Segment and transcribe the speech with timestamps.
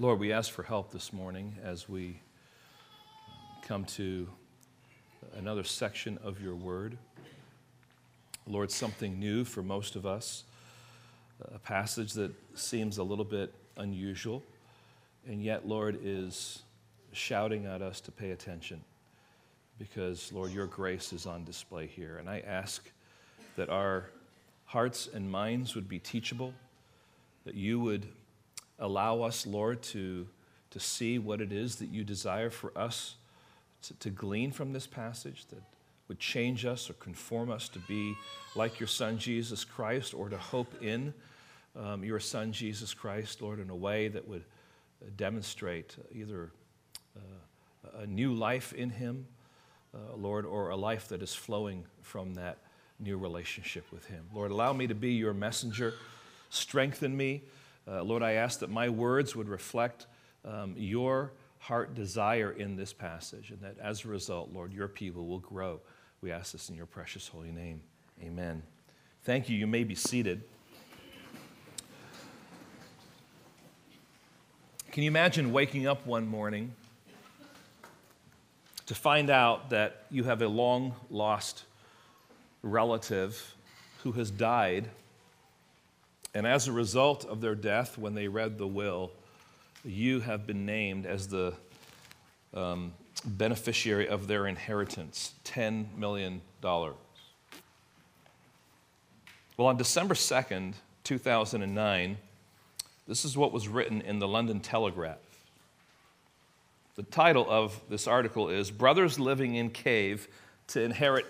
[0.00, 2.22] Lord, we ask for help this morning as we
[3.60, 4.26] come to
[5.36, 6.96] another section of your word.
[8.46, 10.44] Lord, something new for most of us,
[11.54, 14.42] a passage that seems a little bit unusual,
[15.28, 16.62] and yet, Lord, is
[17.12, 18.82] shouting at us to pay attention
[19.78, 22.16] because, Lord, your grace is on display here.
[22.16, 22.90] And I ask
[23.56, 24.06] that our
[24.64, 26.54] hearts and minds would be teachable,
[27.44, 28.06] that you would
[28.80, 30.26] allow us, Lord, to,
[30.70, 33.16] to see what it is that you desire for us
[33.82, 35.62] to, to glean from this passage that
[36.08, 38.14] would change us or conform us to be
[38.56, 41.14] like your Son, Jesus Christ, or to hope in
[41.78, 44.42] um, your Son, Jesus Christ, Lord, in a way that would
[45.02, 46.50] uh, demonstrate either
[47.16, 49.26] uh, a new life in Him,
[49.94, 52.58] uh, Lord, or a life that is flowing from that
[52.98, 54.24] new relationship with Him.
[54.34, 55.94] Lord, allow me to be your messenger.
[56.50, 57.42] Strengthen me.
[57.90, 60.06] Uh, Lord, I ask that my words would reflect
[60.44, 65.26] um, your heart desire in this passage, and that as a result, Lord, your people
[65.26, 65.80] will grow.
[66.20, 67.80] We ask this in your precious holy name.
[68.22, 68.62] Amen.
[69.24, 69.56] Thank you.
[69.56, 70.42] You may be seated.
[74.92, 76.72] Can you imagine waking up one morning
[78.86, 81.64] to find out that you have a long lost
[82.62, 83.54] relative
[84.02, 84.88] who has died
[86.34, 89.10] and as a result of their death, when they read the will,
[89.84, 91.54] you have been named as the
[92.54, 92.92] um,
[93.24, 96.40] beneficiary of their inheritance $10 million.
[96.62, 96.88] Well,
[99.58, 102.16] on December 2nd, 2009,
[103.08, 105.18] this is what was written in the London Telegraph.
[106.96, 110.28] The title of this article is Brothers Living in Cave
[110.68, 111.26] to Inherit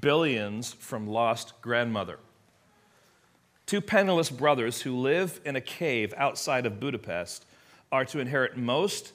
[0.00, 2.18] Billions from Lost Grandmother.
[3.70, 7.44] Two penniless brothers who live in a cave outside of Budapest
[7.92, 9.12] are to inherit most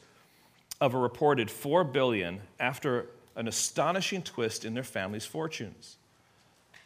[0.80, 5.98] of a reported 4 billion after an astonishing twist in their family's fortunes.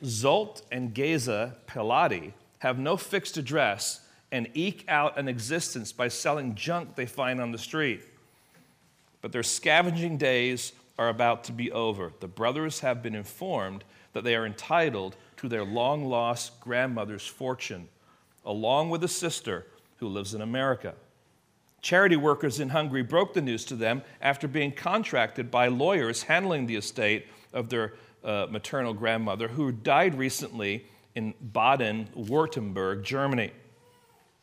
[0.04, 4.02] Zsolt and Geza Pilati have no fixed address
[4.32, 8.02] and eke out an existence by selling junk they find on the street.
[9.22, 12.14] But their scavenging days are about to be over.
[12.20, 17.88] The brothers have been informed that they are entitled to their long lost grandmother's fortune,
[18.46, 19.66] along with a sister
[19.98, 20.94] who lives in America.
[21.82, 26.66] Charity workers in Hungary broke the news to them after being contracted by lawyers handling
[26.66, 30.86] the estate of their uh, maternal grandmother, who died recently
[31.16, 33.52] in Baden Württemberg, Germany.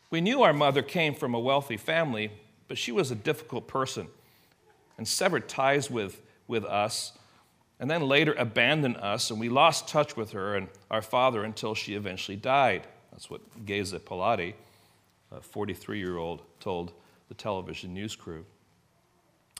[0.08, 2.30] We knew our mother came from a wealthy family,
[2.68, 4.08] but she was a difficult person
[4.96, 7.12] and severed ties with, with us
[7.78, 11.74] and then later abandoned us, and we lost touch with her and our father until
[11.74, 12.86] she eventually died.
[13.12, 14.54] That's what Geza Pilati,
[15.30, 16.92] a 43 year old, told
[17.28, 18.44] the television news crew.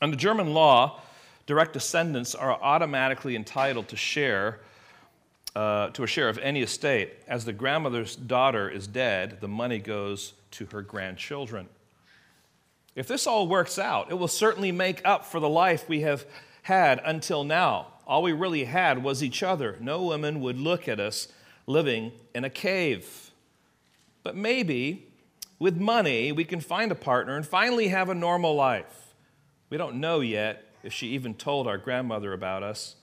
[0.00, 1.00] Under German law,
[1.46, 4.60] direct descendants are automatically entitled to share.
[5.54, 7.14] Uh, to a share of any estate.
[7.26, 11.66] As the grandmother's daughter is dead, the money goes to her grandchildren.
[12.94, 16.26] If this all works out, it will certainly make up for the life we have
[16.60, 19.76] had until now all we really had was each other.
[19.80, 21.28] No woman would look at us
[21.66, 23.30] living in a cave.
[24.22, 25.06] But maybe
[25.58, 29.14] with money, we can find a partner and finally have a normal life.
[29.70, 32.96] We don't know yet if she even told our grandmother about us.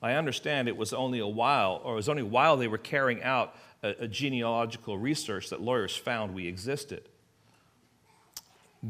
[0.00, 3.22] I understand it was only a while, or it was only while they were carrying
[3.22, 7.08] out a, a genealogical research that lawyers found we existed.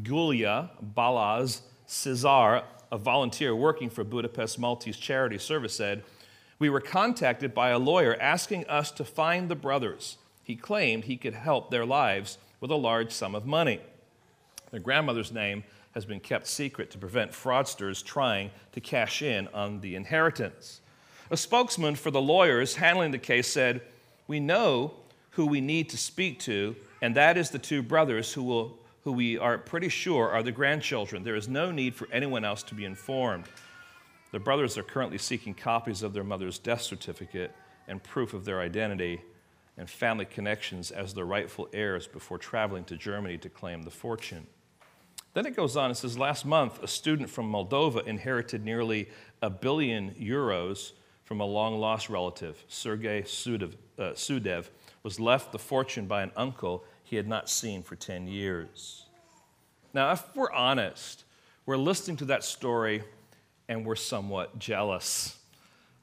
[0.01, 6.03] Gulia Balaz Cesar a volunteer working for Budapest Maltese Charity Service, said,
[6.57, 10.17] We were contacted by a lawyer asking us to find the brothers.
[10.43, 13.79] He claimed he could help their lives with a large sum of money.
[14.71, 15.63] Their grandmother's name
[15.93, 20.81] has been kept secret to prevent fraudsters trying to cash in on the inheritance.
[21.31, 23.81] A spokesman for the lawyers handling the case said,
[24.27, 24.93] We know
[25.31, 29.11] who we need to speak to, and that is the two brothers who will who
[29.11, 31.23] we are pretty sure are the grandchildren.
[31.23, 33.45] There is no need for anyone else to be informed.
[34.31, 37.55] The brothers are currently seeking copies of their mother's death certificate
[37.87, 39.21] and proof of their identity
[39.77, 44.45] and family connections as the rightful heirs before traveling to Germany to claim the fortune.
[45.33, 49.09] Then it goes on, it says, Last month, a student from Moldova inherited nearly
[49.41, 50.91] a billion euros
[51.23, 52.63] from a long lost relative.
[52.67, 54.69] Sergei Sudev, uh, Sudev
[55.03, 59.07] was left the fortune by an uncle he had not seen for 10 years.
[59.95, 61.23] Now, if we're honest,
[61.65, 63.03] we're listening to that story
[63.67, 65.35] and we're somewhat jealous.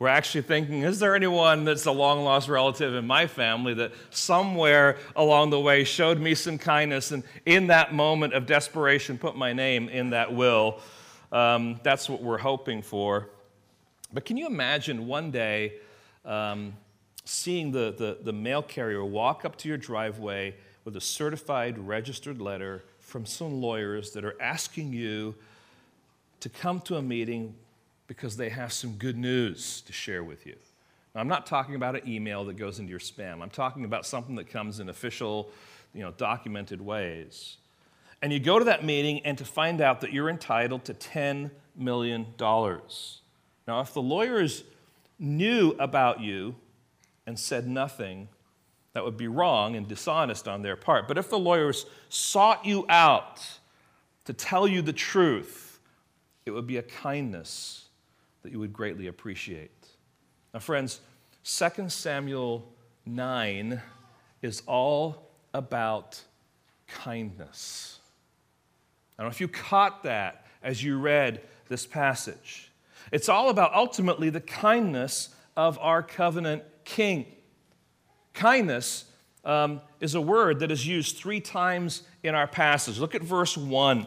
[0.00, 3.92] We're actually thinking, is there anyone that's a long lost relative in my family that
[4.10, 9.36] somewhere along the way showed me some kindness and in that moment of desperation put
[9.36, 10.80] my name in that will?
[11.30, 13.30] Um, that's what we're hoping for.
[14.12, 15.74] But can you imagine one day
[16.24, 16.74] um,
[17.24, 20.56] seeing the, the, the mail carrier walk up to your driveway
[20.86, 25.34] with a certified registered letter from some lawyers that are asking you
[26.38, 27.52] to come to a meeting
[28.06, 30.54] because they have some good news to share with you.
[31.12, 33.42] Now, I'm not talking about an email that goes into your spam.
[33.42, 35.50] I'm talking about something that comes in official,
[35.92, 37.56] you know, documented ways.
[38.22, 41.50] And you go to that meeting and to find out that you're entitled to $10
[41.74, 42.26] million.
[42.38, 44.62] Now, if the lawyers
[45.18, 46.54] knew about you
[47.26, 48.28] and said nothing,
[48.96, 51.06] that would be wrong and dishonest on their part.
[51.06, 53.46] But if the lawyers sought you out
[54.25, 55.81] to tell you the truth,
[56.46, 57.88] it would be a kindness
[58.43, 59.70] that you would greatly appreciate.
[60.54, 61.00] Now, friends,
[61.44, 62.72] 2 Samuel
[63.04, 63.82] 9
[64.40, 66.19] is all about
[66.88, 67.99] kindness.
[69.19, 72.70] I don't know if you caught that as you read this passage.
[73.12, 77.26] It's all about ultimately the kindness of our covenant king.
[78.36, 79.06] Kindness
[79.46, 82.98] um, is a word that is used three times in our passage.
[82.98, 84.06] Look at verse 1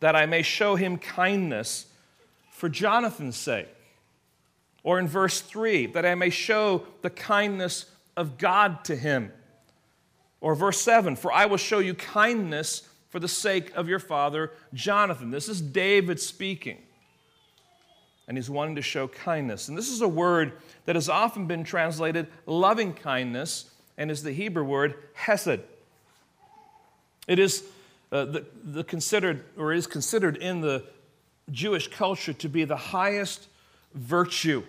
[0.00, 1.86] that I may show him kindness
[2.50, 3.68] for Jonathan's sake.
[4.82, 9.32] Or in verse 3, that I may show the kindness of God to him.
[10.40, 14.52] Or verse 7, for I will show you kindness for the sake of your father
[14.72, 15.30] Jonathan.
[15.30, 16.78] This is David speaking.
[18.30, 19.66] And he's wanting to show kindness.
[19.66, 20.52] And this is a word
[20.84, 23.68] that has often been translated loving kindness
[23.98, 25.58] and is the Hebrew word hesed.
[27.26, 27.64] It is
[28.12, 30.84] uh, the, the considered, or is considered in the
[31.50, 33.48] Jewish culture to be the highest
[33.94, 34.62] virtue.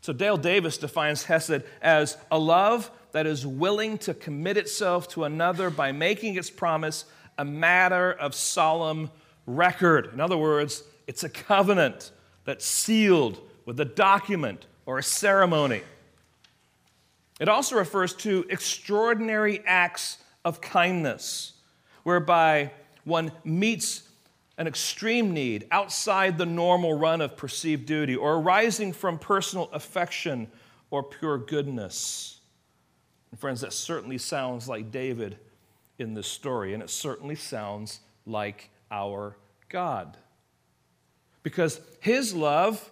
[0.00, 5.24] So Dale Davis defines Hesed as a love that is willing to commit itself to
[5.24, 7.06] another by making its promise
[7.38, 9.10] a matter of solemn
[9.46, 10.10] record.
[10.12, 12.12] In other words, it's a covenant
[12.44, 15.82] that's sealed with a document or a ceremony.
[17.40, 21.54] It also refers to extraordinary acts of kindness,
[22.02, 22.70] whereby
[23.04, 24.08] one meets
[24.56, 30.46] an extreme need outside the normal run of perceived duty, or arising from personal affection
[30.90, 32.38] or pure goodness.
[33.32, 35.38] And friends, that certainly sounds like David
[35.98, 39.36] in this story, and it certainly sounds like our
[39.68, 40.16] God.
[41.44, 42.90] Because his love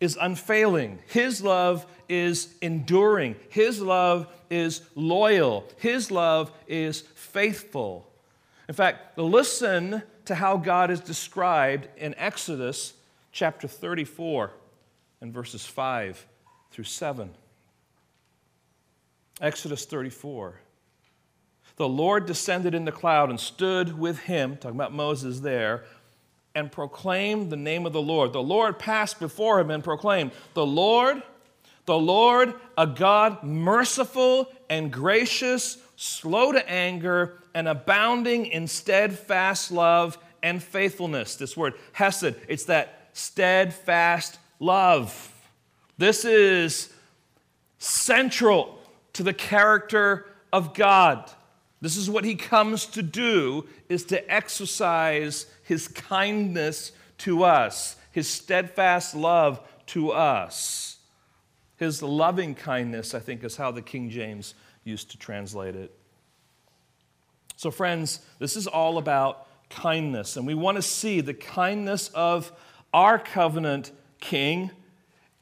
[0.00, 8.10] is unfailing, his love is enduring, his love is loyal, his love is faithful.
[8.68, 12.94] In fact, listen to how God is described in Exodus
[13.32, 14.52] chapter 34
[15.20, 16.24] and verses 5
[16.70, 17.30] through 7.
[19.40, 20.60] Exodus 34.
[21.76, 25.84] The Lord descended in the cloud and stood with him, talking about Moses there,
[26.58, 28.32] and proclaimed the name of the Lord.
[28.32, 31.22] The Lord passed before him and proclaimed, The Lord,
[31.86, 40.18] the Lord, a God merciful and gracious, slow to anger, and abounding in steadfast love
[40.42, 41.36] and faithfulness.
[41.36, 45.32] This word, hesed, it's that steadfast love.
[45.96, 46.92] This is
[47.78, 48.80] central
[49.12, 51.30] to the character of God.
[51.80, 58.28] This is what he comes to do is to exercise his kindness to us, his
[58.28, 60.96] steadfast love to us.
[61.76, 65.94] His loving kindness, I think, is how the King James used to translate it.
[67.56, 72.50] So, friends, this is all about kindness, and we want to see the kindness of
[72.92, 74.70] our covenant king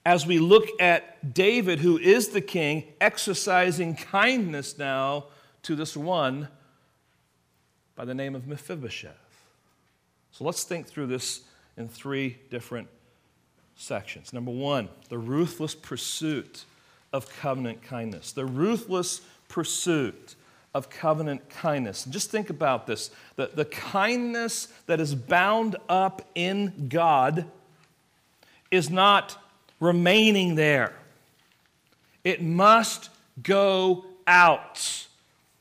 [0.05, 5.25] as we look at David, who is the king, exercising kindness now
[5.67, 6.47] to this one
[7.97, 9.43] by the name of Mephibosheth.
[10.31, 11.41] So let's think through this
[11.77, 12.87] in three different
[13.75, 14.33] sections.
[14.33, 16.65] Number one, the ruthless pursuit
[17.13, 18.31] of covenant kindness.
[18.31, 20.37] The ruthless pursuit
[20.73, 22.05] of covenant kindness.
[22.05, 27.45] And just think about this the, the kindness that is bound up in God
[28.71, 29.37] is not
[29.81, 30.93] remaining there,
[32.23, 33.11] it must
[33.43, 35.07] go out.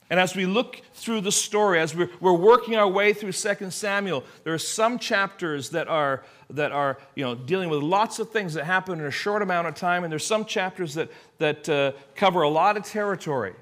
[0.09, 3.71] And as we look through the story, as we're, we're working our way through 2
[3.71, 8.29] Samuel, there are some chapters that are, that are you know, dealing with lots of
[8.29, 11.09] things that happen in a short amount of time, and there's some chapters that,
[11.39, 13.55] that uh, cover a lot of territory.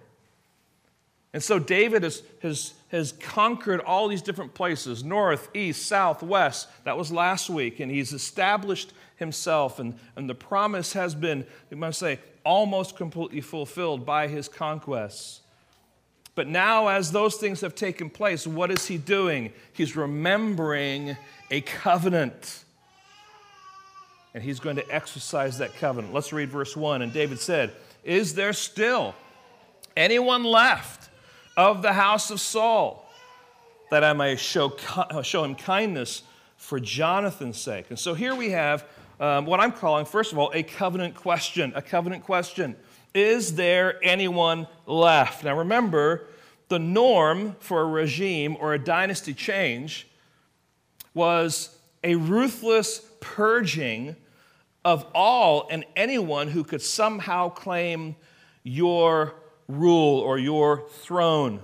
[1.34, 6.70] And so David has, has, has conquered all these different places north, east, south, west.
[6.84, 7.80] That was last week.
[7.80, 9.80] And he's established himself.
[9.80, 15.42] And, and the promise has been, we must say, almost completely fulfilled by his conquests.
[16.36, 19.54] But now, as those things have taken place, what is he doing?
[19.72, 21.16] He's remembering
[21.52, 22.64] a covenant.
[24.34, 26.14] And he's going to exercise that covenant.
[26.14, 27.04] Let's read verse 1.
[27.04, 27.74] And David said,
[28.04, 29.14] Is there still
[29.96, 31.10] anyone left
[31.58, 33.08] of the house of Saul,
[33.92, 34.76] that I may show,
[35.24, 36.24] show him kindness
[36.58, 37.88] for Jonathan's sake.
[37.90, 38.86] And so here we have
[39.20, 41.72] um, what I'm calling, first of all, a covenant question.
[41.76, 42.76] A covenant question.
[43.14, 45.44] Is there anyone left?
[45.44, 46.28] Now remember,
[46.70, 50.08] the norm for a regime or a dynasty change
[51.14, 54.16] was a ruthless purging
[54.84, 58.16] of all and anyone who could somehow claim
[58.64, 59.36] your
[59.68, 61.62] rule or your throne.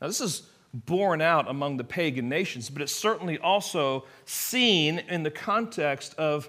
[0.00, 0.42] Now, this is
[0.74, 6.48] borne out among the pagan nations, but it's certainly also seen in the context of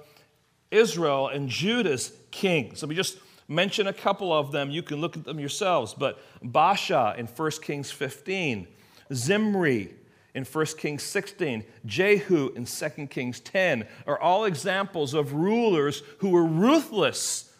[0.72, 2.82] Israel and Judah's kings.
[2.82, 4.72] Let me just mention a couple of them.
[4.72, 5.94] You can look at them yourselves.
[5.94, 8.68] But Baasha in 1 Kings 15,
[9.14, 9.94] Zimri
[10.34, 16.30] in 1 Kings 16, Jehu in 2 Kings 10 are all examples of rulers who
[16.30, 17.54] were ruthless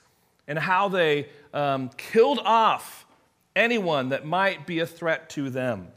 [0.48, 3.06] in how they um, killed off
[3.56, 5.88] anyone that might be a threat to them.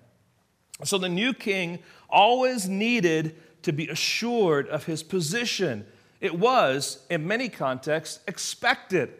[0.84, 1.78] So the new king
[2.10, 5.86] always needed to be assured of his position.
[6.20, 9.12] It was, in many contexts, expected.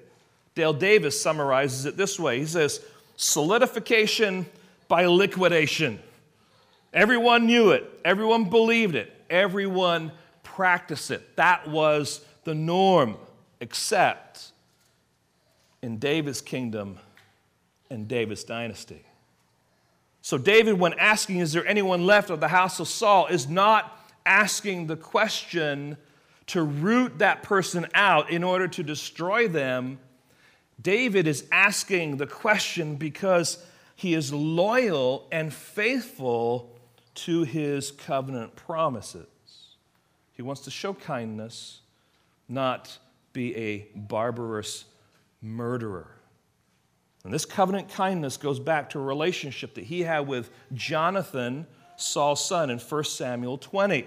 [0.56, 2.80] Dale Davis summarizes it this way he says,
[3.14, 4.46] solidification
[4.88, 6.00] by liquidation.
[6.92, 10.10] Everyone knew it, everyone believed it, everyone
[10.42, 11.36] practiced it.
[11.36, 13.16] That was the norm,
[13.60, 14.50] except
[15.82, 16.98] in David's kingdom,
[17.90, 19.04] in David's dynasty.
[20.22, 23.96] So, David, when asking, Is there anyone left of the house of Saul, is not
[24.26, 25.96] asking the question
[26.46, 29.98] to root that person out in order to destroy them.
[30.80, 33.64] David is asking the question because
[33.94, 36.76] he is loyal and faithful
[37.14, 39.26] to his covenant promises.
[40.32, 41.80] He wants to show kindness,
[42.48, 42.98] not
[43.32, 44.84] be a barbarous
[45.40, 46.10] murderer.
[47.24, 51.66] And this covenant kindness goes back to a relationship that he had with Jonathan,
[51.96, 54.06] Saul's son, in 1 Samuel 20.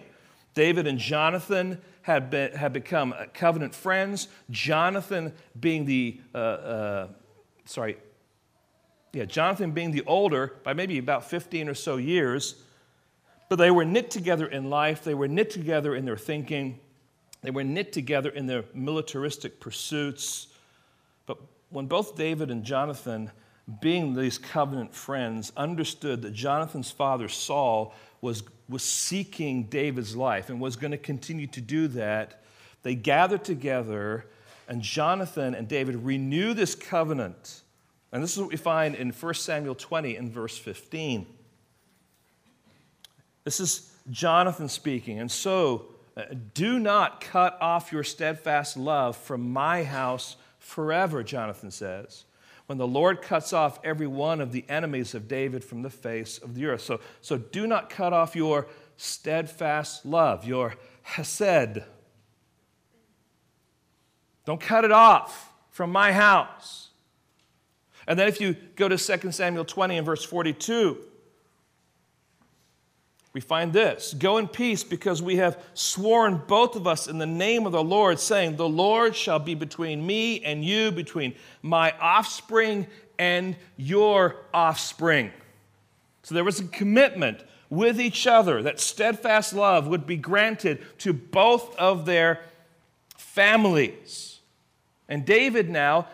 [0.53, 4.27] David and Jonathan had, been, had become covenant friends.
[4.49, 7.07] Jonathan being the, uh, uh,
[7.65, 7.97] sorry,
[9.13, 12.55] yeah, Jonathan being the older by maybe about 15 or so years.
[13.49, 16.79] But they were knit together in life, they were knit together in their thinking,
[17.41, 20.47] they were knit together in their militaristic pursuits.
[21.25, 21.37] But
[21.69, 23.31] when both David and Jonathan,
[23.81, 30.59] being these covenant friends, understood that Jonathan's father, Saul, was, was seeking David's life and
[30.59, 32.41] was going to continue to do that,
[32.83, 34.25] they gathered together,
[34.67, 37.61] and Jonathan and David renew this covenant.
[38.11, 41.27] And this is what we find in 1 Samuel 20 and verse 15.
[43.43, 45.19] This is Jonathan speaking.
[45.19, 45.85] And so,
[46.17, 46.23] uh,
[46.53, 52.25] do not cut off your steadfast love from my house forever, Jonathan says,
[52.69, 56.37] when the Lord cuts off every one of the enemies of David from the face
[56.37, 56.81] of the earth.
[56.81, 61.81] So, so do not cut off your steadfast love, your hesed.
[64.45, 66.89] Don't cut it off from my house.
[68.05, 70.99] And then if you go to 2 Samuel 20 and verse 42,
[73.33, 77.25] we find this Go in peace because we have sworn both of us in the
[77.25, 81.93] name of the Lord, saying, The Lord shall be between me and you, between my
[81.99, 85.31] offspring and your offspring.
[86.23, 91.13] So there was a commitment with each other that steadfast love would be granted to
[91.13, 92.41] both of their
[93.15, 94.39] families.
[95.07, 96.07] And David now,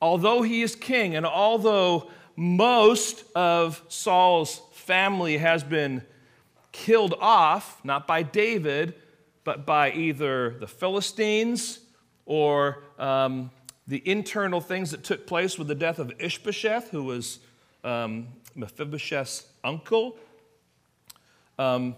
[0.00, 6.02] although he is king, and although most of Saul's family has been
[6.78, 8.94] killed off, not by David,
[9.42, 11.80] but by either the Philistines
[12.24, 13.50] or um,
[13.88, 17.40] the internal things that took place with the death of Ishbosheth, who was
[17.82, 20.16] um, Mephibosheth's uncle.
[21.58, 21.96] Um,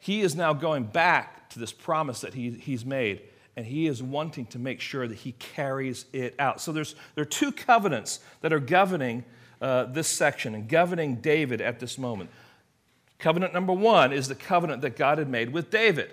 [0.00, 3.22] he is now going back to this promise that he, he's made,
[3.56, 6.60] and he is wanting to make sure that he carries it out.
[6.60, 9.24] So there's, there are two covenants that are governing
[9.60, 12.30] uh, this section and governing David at this moment.
[13.18, 16.10] Covenant number one is the covenant that God had made with David,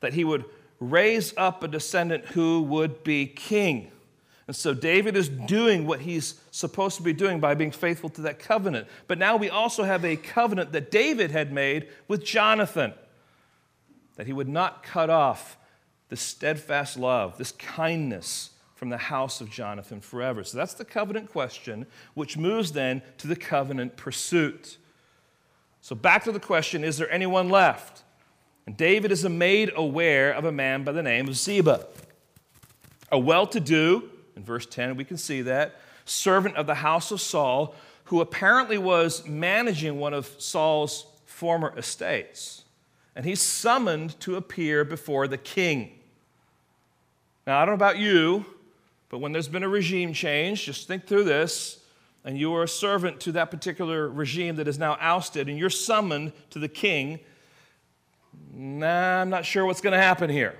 [0.00, 0.44] that he would
[0.78, 3.90] raise up a descendant who would be king.
[4.46, 8.22] And so David is doing what he's supposed to be doing by being faithful to
[8.22, 8.88] that covenant.
[9.06, 12.92] But now we also have a covenant that David had made with Jonathan
[14.16, 15.56] that he would not cut off
[16.08, 20.42] the steadfast love, this kindness from the house of Jonathan forever.
[20.42, 24.78] So that's the covenant question, which moves then to the covenant pursuit.
[25.80, 28.02] So back to the question is there anyone left?
[28.66, 31.86] And David is made aware of a man by the name of Ziba,
[33.10, 35.80] a well to do, in verse 10, we can see that.
[36.04, 42.64] Servant of the house of Saul, who apparently was managing one of Saul's former estates.
[43.16, 45.98] And he's summoned to appear before the king.
[47.46, 48.44] Now, I don't know about you,
[49.08, 51.79] but when there's been a regime change, just think through this,
[52.24, 55.70] and you are a servant to that particular regime that is now ousted, and you're
[55.70, 57.20] summoned to the king,
[58.52, 60.56] nah, I'm not sure what's going to happen here.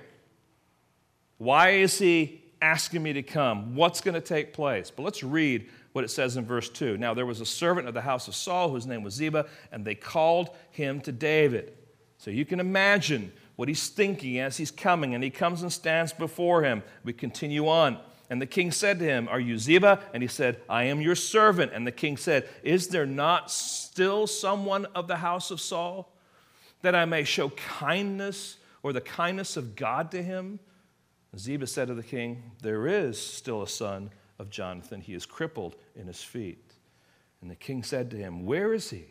[1.37, 3.75] Why is he asking me to come.
[3.75, 4.91] What's going to take place?
[4.91, 6.97] But let's read what it says in verse 2.
[6.97, 9.83] Now, there was a servant of the house of Saul whose name was Ziba, and
[9.83, 11.73] they called him to David.
[12.17, 16.13] So you can imagine what he's thinking as he's coming, and he comes and stands
[16.13, 16.83] before him.
[17.03, 17.97] We continue on.
[18.31, 19.99] And the king said to him, Are you Ziba?
[20.13, 21.73] And he said, I am your servant.
[21.73, 26.09] And the king said, Is there not still someone of the house of Saul
[26.81, 30.59] that I may show kindness or the kindness of God to him?
[31.37, 35.01] Ziba said to the king, There is still a son of Jonathan.
[35.01, 36.71] He is crippled in his feet.
[37.41, 39.07] And the king said to him, Where is he?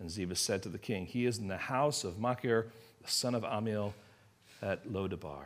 [0.00, 2.72] And Ziba said to the king, He is in the house of Machir,
[3.02, 3.92] the son of Amiel,
[4.62, 5.44] at Lodabar.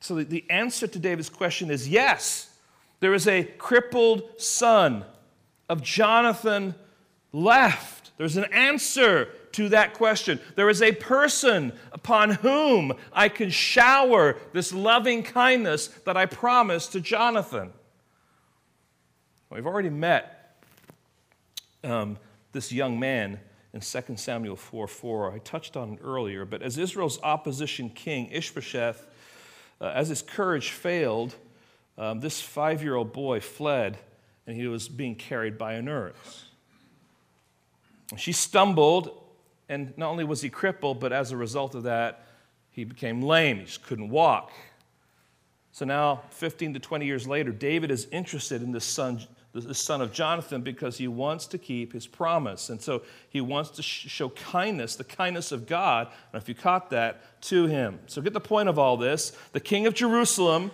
[0.00, 2.54] So the answer to David's question is yes,
[3.00, 5.04] there is a crippled son
[5.68, 6.74] of Jonathan
[7.32, 8.10] left.
[8.16, 10.40] There's an answer to that question.
[10.56, 16.92] There is a person upon whom I can shower this loving kindness that I promised
[16.92, 17.72] to Jonathan.
[19.50, 20.62] We've already met
[21.82, 22.18] um,
[22.52, 23.40] this young man
[23.72, 25.32] in 2 Samuel 4 4.
[25.32, 29.06] I touched on it earlier, but as Israel's opposition king, Ishbosheth,
[29.80, 31.34] uh, as his courage failed,
[31.96, 33.98] um, this five year old boy fled
[34.46, 36.46] and he was being carried by a nurse.
[38.16, 39.16] She stumbled
[39.68, 42.26] and not only was he crippled, but as a result of that,
[42.70, 43.58] he became lame.
[43.58, 44.50] He just couldn't walk.
[45.70, 50.00] So now, 15 to 20 years later, David is interested in this son, the son
[50.00, 52.70] of Jonathan because he wants to keep his promise.
[52.70, 56.90] And so he wants to show kindness, the kindness of God, and if you caught
[56.90, 57.98] that, to him.
[58.06, 59.32] So get the point of all this.
[59.52, 60.70] The king of Jerusalem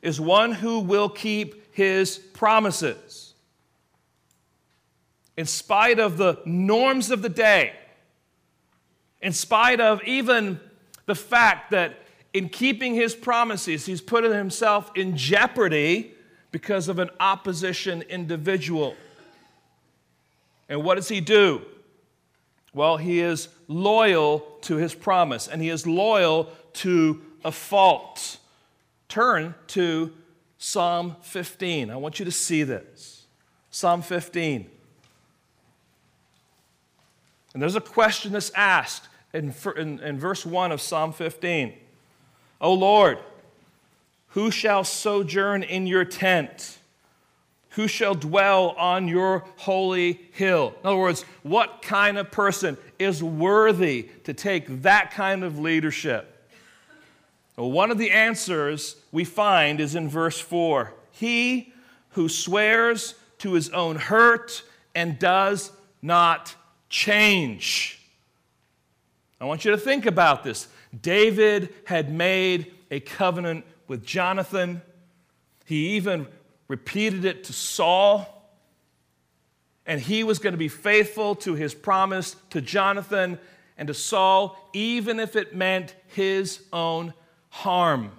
[0.00, 3.34] is one who will keep his promises.
[5.36, 7.72] In spite of the norms of the day,
[9.20, 10.60] in spite of even
[11.06, 11.96] the fact that
[12.32, 16.13] in keeping his promises, he's putting himself in jeopardy
[16.54, 18.94] because of an opposition individual.
[20.68, 21.62] And what does he do?
[22.72, 28.38] Well, he is loyal to his promise and he is loyal to a fault.
[29.08, 30.12] Turn to
[30.56, 31.90] Psalm 15.
[31.90, 33.26] I want you to see this.
[33.72, 34.70] Psalm 15.
[37.52, 41.72] And there's a question that's asked in, in, in verse 1 of Psalm 15.
[42.60, 43.18] O Lord,
[44.34, 46.78] who shall sojourn in your tent?
[47.70, 50.74] Who shall dwell on your holy hill?
[50.80, 56.50] In other words, what kind of person is worthy to take that kind of leadership?
[57.56, 61.72] Well, one of the answers we find is in verse 4 He
[62.10, 64.64] who swears to his own hurt
[64.96, 65.70] and does
[66.02, 66.56] not
[66.88, 68.00] change.
[69.40, 70.66] I want you to think about this.
[71.02, 74.82] David had made a covenant with Jonathan,
[75.64, 76.26] he even
[76.68, 78.30] repeated it to Saul.
[79.86, 83.38] And he was going to be faithful to his promise to Jonathan
[83.76, 87.12] and to Saul, even if it meant his own
[87.50, 88.12] harm.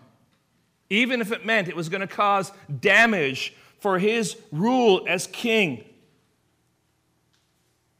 [0.89, 5.84] Even if it meant it was going to cause damage for his rule as king.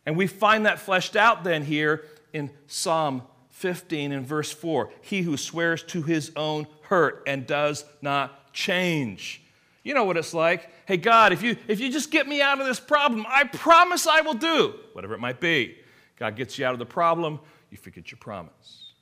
[0.06, 3.24] And we find that fleshed out then here in Psalm
[3.56, 9.42] 15 and verse 4 He who swears to his own hurt and does not change.
[9.82, 10.70] You know what it's like.
[10.86, 14.08] Hey, God, if you, if you just get me out of this problem, I promise
[14.08, 15.78] I will do whatever it might be.
[16.18, 17.40] God gets you out of the problem,
[17.70, 18.94] you forget your promise.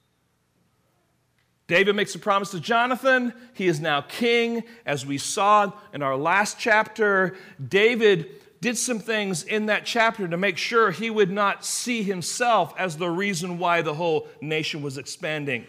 [1.66, 3.34] David makes a promise to Jonathan.
[3.54, 4.64] He is now king.
[4.86, 7.36] As we saw in our last chapter,
[7.66, 8.30] David
[8.64, 12.96] did some things in that chapter to make sure he would not see himself as
[12.96, 15.66] the reason why the whole nation was expanding.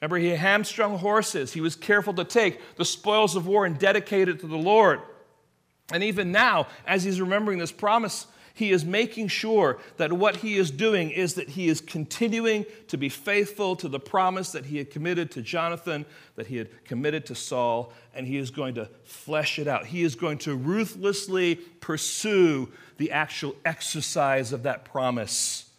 [0.00, 1.52] Remember, he hamstrung horses.
[1.52, 5.00] He was careful to take the spoils of war and dedicate it to the Lord.
[5.92, 10.56] And even now, as he's remembering this promise, he is making sure that what he
[10.56, 14.78] is doing is that he is continuing to be faithful to the promise that he
[14.78, 18.88] had committed to Jonathan, that he had committed to Saul, and he is going to
[19.04, 19.84] flesh it out.
[19.84, 25.70] He is going to ruthlessly pursue the actual exercise of that promise.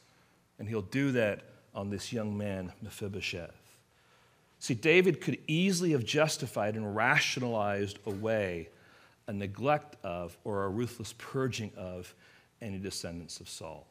[0.59, 3.59] And he'll do that on this young man, Mephibosheth.
[4.59, 8.69] See, David could easily have justified and rationalized away
[9.25, 12.13] a neglect of or a ruthless purging of
[12.62, 13.88] any descendants of Saul.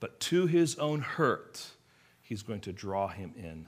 [0.00, 1.64] But to his own hurt,
[2.20, 3.66] he's going to draw him in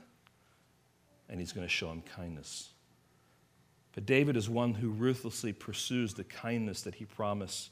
[1.29, 2.69] and he's going to show him kindness.
[3.93, 7.69] But David is one who ruthlessly pursues the kindness that he promised.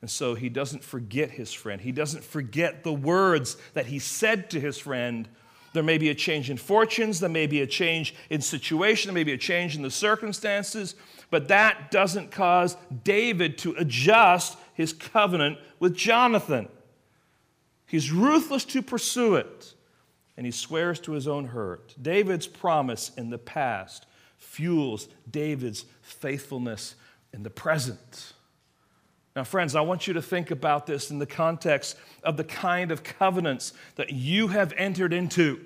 [0.00, 1.80] And so he doesn't forget his friend.
[1.80, 5.28] He doesn't forget the words that he said to his friend.
[5.72, 9.14] There may be a change in fortunes, there may be a change in situation, there
[9.14, 10.94] may be a change in the circumstances,
[11.30, 16.68] but that doesn't cause David to adjust his covenant with Jonathan.
[17.86, 19.74] He's ruthless to pursue it,
[20.36, 21.94] and he swears to his own hurt.
[22.00, 24.06] David's promise in the past
[24.38, 26.94] fuels David's faithfulness
[27.32, 28.32] in the present.
[29.34, 32.90] Now, friends, I want you to think about this in the context of the kind
[32.90, 35.60] of covenants that you have entered into.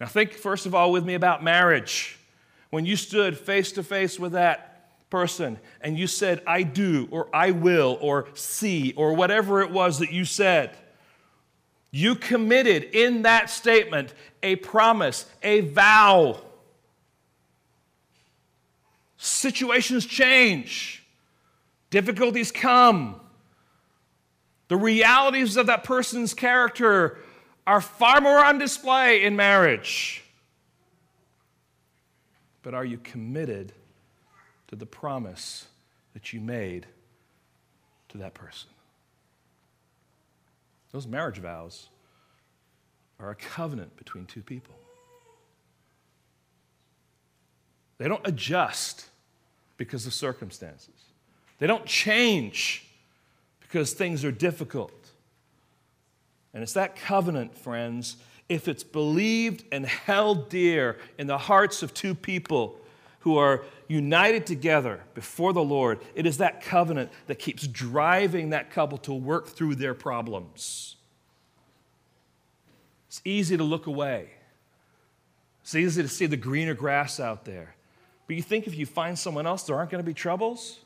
[0.00, 2.18] Now, think first of all with me about marriage
[2.70, 7.28] when you stood face to face with that person and you said, I do, or
[7.34, 10.70] I will, or see, or whatever it was that you said,
[11.90, 16.40] you committed in that statement a promise, a vow.
[19.16, 21.04] Situations change,
[21.90, 23.20] difficulties come.
[24.68, 27.18] The realities of that person's character
[27.66, 30.22] are far more on display in marriage
[32.62, 33.72] but are you committed
[34.68, 35.66] to the promise
[36.14, 36.86] that you made
[38.08, 38.70] to that person?
[40.92, 41.88] Those marriage vows
[43.18, 44.74] are a covenant between two people.
[47.98, 49.06] They don't adjust
[49.76, 50.94] because of circumstances.
[51.58, 52.86] They don't change
[53.60, 54.92] because things are difficult.
[56.54, 58.16] And it's that covenant, friends,
[58.50, 62.76] if it's believed and held dear in the hearts of two people
[63.20, 68.72] who are united together before the Lord, it is that covenant that keeps driving that
[68.72, 70.96] couple to work through their problems.
[73.06, 74.30] It's easy to look away,
[75.62, 77.76] it's easy to see the greener grass out there.
[78.26, 80.80] But you think if you find someone else, there aren't going to be troubles?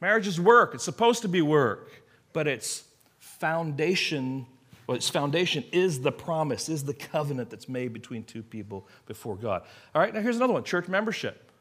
[0.00, 2.84] Marriage is work, it's supposed to be work, but its
[3.18, 4.46] foundation
[4.90, 9.36] well, its foundation is the promise, is the covenant that's made between two people before
[9.36, 9.62] God.
[9.94, 11.52] All right, now here's another one church membership.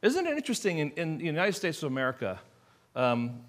[0.00, 2.38] Isn't it interesting in, in the United States of America?
[2.94, 3.40] Um,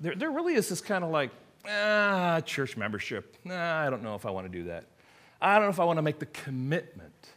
[0.00, 1.32] there, there really is this kind of like,
[1.68, 3.36] ah, church membership.
[3.42, 4.84] Nah, I don't know if I want to do that.
[5.42, 7.30] I don't know if I want to make the commitment.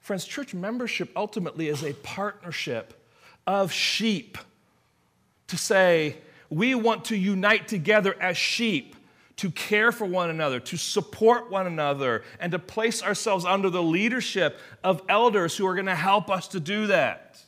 [0.00, 3.02] Friends, church membership ultimately is a partnership
[3.46, 4.36] of sheep
[5.46, 6.18] to say,
[6.50, 8.94] we want to unite together as sheep
[9.36, 13.82] to care for one another, to support one another, and to place ourselves under the
[13.82, 17.40] leadership of elders who are going to help us to do that.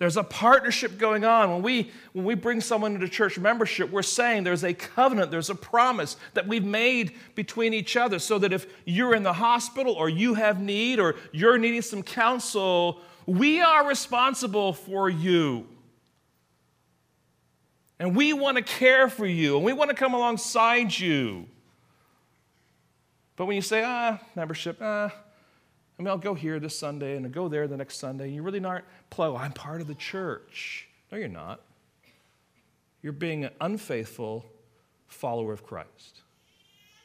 [0.00, 1.52] There's a partnership going on.
[1.52, 5.50] When we, when we bring someone into church membership, we're saying there's a covenant, there's
[5.50, 9.92] a promise that we've made between each other so that if you're in the hospital
[9.92, 15.66] or you have need or you're needing some counsel, we are responsible for you.
[18.00, 21.46] And we want to care for you and we want to come alongside you.
[23.36, 25.12] But when you say, ah, membership, ah,
[25.98, 28.34] I mean, I'll go here this Sunday and I'll go there the next Sunday, and
[28.34, 30.88] you really aren't play, I'm part of the church.
[31.12, 31.60] No, you're not.
[33.02, 34.46] You're being an unfaithful
[35.06, 36.22] follower of Christ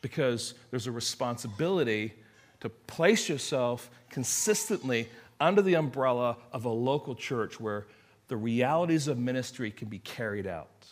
[0.02, 2.14] because there's a responsibility
[2.62, 5.10] to place yourself consistently
[5.42, 7.86] under the umbrella of a local church where
[8.28, 10.88] the realities of ministry can be carried out.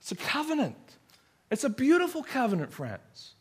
[0.00, 0.76] It's a covenant.
[1.50, 3.32] It's a beautiful covenant, friends.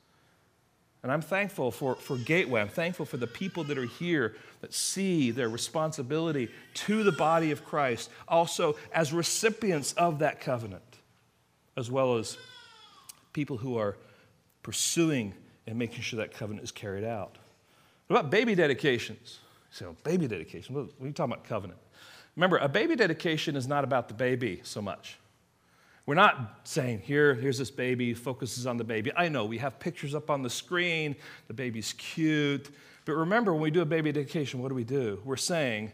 [1.03, 2.61] And I'm thankful for, for Gateway.
[2.61, 7.51] I'm thankful for the people that are here that see their responsibility to the body
[7.51, 10.81] of Christ, also as recipients of that covenant,
[11.77, 12.37] as well as
[13.33, 13.97] people who are
[14.63, 15.35] pursuing
[15.67, 17.37] and making sure that covenant is carried out.
[18.07, 19.39] What about baby dedications?
[19.69, 20.73] So, baby dedication.
[20.73, 21.79] What are you talking about covenant?
[22.35, 25.17] Remember, a baby dedication is not about the baby so much.
[26.05, 29.11] We're not saying, here, here's this baby, focuses on the baby.
[29.15, 31.15] I know we have pictures up on the screen,
[31.47, 32.69] the baby's cute.
[33.05, 35.19] But remember, when we do a baby dedication, what do we do?
[35.25, 35.93] We're saying,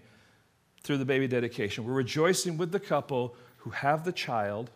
[0.83, 4.69] through the baby dedication, we're rejoicing with the couple who have the child,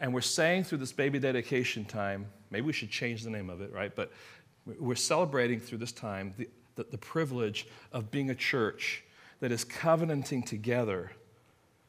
[0.00, 3.60] and we're saying through this baby dedication time, maybe we should change the name of
[3.60, 3.94] it, right?
[3.94, 4.10] But
[4.66, 9.03] we're celebrating through this time the, the, the privilege of being a church
[9.44, 11.10] that is covenanting together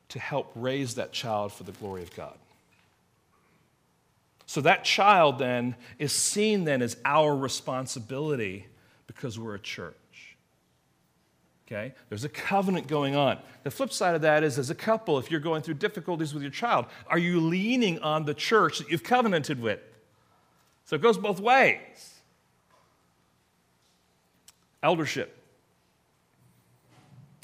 [0.10, 2.38] to help raise that child for the glory of God.
[4.46, 8.65] So that child then is seen then as our responsibility
[9.08, 9.96] because we're a church.
[11.65, 11.94] Okay?
[12.10, 13.39] There's a covenant going on.
[13.63, 16.44] The flip side of that is as a couple, if you're going through difficulties with
[16.44, 19.80] your child, are you leaning on the church that you've covenanted with?
[20.84, 22.15] So it goes both ways.
[24.84, 25.45] Eldership.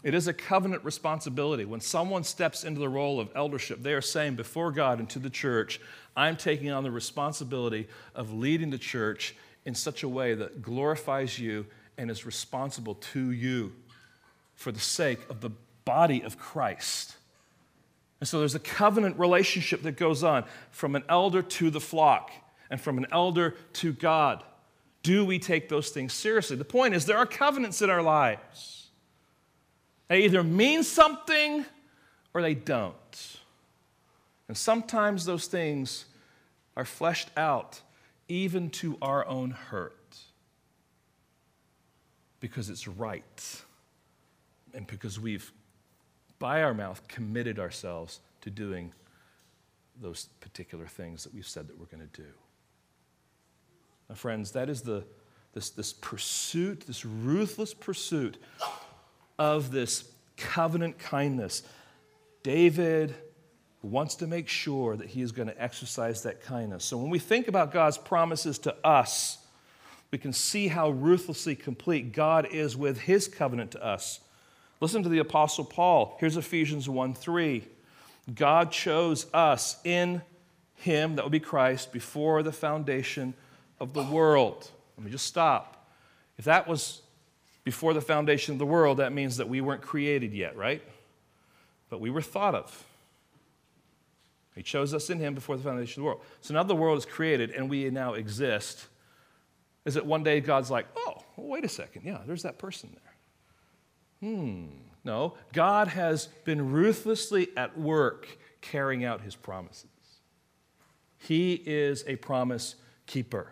[0.04, 1.64] It is a covenant responsibility.
[1.64, 5.20] When someone steps into the role of eldership, they are saying before God and to
[5.20, 5.80] the church,
[6.16, 9.36] I'm taking on the responsibility of leading the church
[9.66, 13.74] in such a way that glorifies you and is responsible to you
[14.56, 15.52] for the sake of the
[15.86, 17.16] body of Christ.
[18.20, 22.32] And so there's a covenant relationship that goes on from an elder to the flock
[22.70, 24.44] and from an elder to God.
[25.04, 26.56] Do we take those things seriously?
[26.56, 28.81] The point is, there are covenants in our lives.
[30.12, 31.64] They either mean something
[32.34, 33.38] or they don't.
[34.50, 36.04] And sometimes those things
[36.76, 37.80] are fleshed out
[38.28, 40.18] even to our own hurt
[42.42, 43.62] because it's right
[44.74, 45.50] and because we've,
[46.40, 48.92] by our mouth, committed ourselves to doing
[50.02, 52.28] those particular things that we've said that we're going to do.
[54.10, 55.06] Now, friends, that is the,
[55.54, 58.40] this, this pursuit, this ruthless pursuit
[59.38, 61.64] of this covenant kindness.
[62.44, 63.16] David
[63.84, 66.84] wants to make sure that he is going to exercise that kindness.
[66.84, 69.40] So when we think about God's promises to us,
[70.12, 74.20] we can see how ruthlessly complete God is with his covenant to us.
[74.80, 76.18] Listen to the Apostle Paul.
[76.20, 77.64] Here's Ephesians 1 3.
[78.36, 80.22] God chose us in
[80.76, 83.34] him, that would be Christ, before the foundation
[83.80, 84.70] of the world.
[84.98, 85.90] Let me just stop.
[86.38, 87.02] If that was
[87.64, 90.82] before the foundation of the world, that means that we weren't created yet, right?
[91.90, 92.86] But we were thought of.
[94.56, 96.22] He chose us in Him before the foundation of the world.
[96.42, 98.88] So now the world is created and we now exist.
[99.86, 102.04] Is it one day God's like, oh, well, wait a second.
[102.06, 102.96] Yeah, there's that person
[104.22, 104.30] there.
[104.30, 104.66] Hmm.
[105.04, 108.28] No, God has been ruthlessly at work
[108.62, 109.88] carrying out His promises.
[111.18, 112.76] He is a promise
[113.08, 113.52] keeper.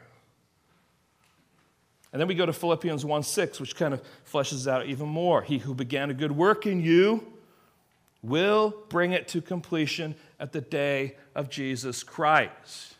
[2.11, 5.41] And then we go to Philippians 1 6, which kind of fleshes out even more.
[5.41, 7.25] He who began a good work in you
[8.21, 12.95] will bring it to completion at the day of Jesus Christ.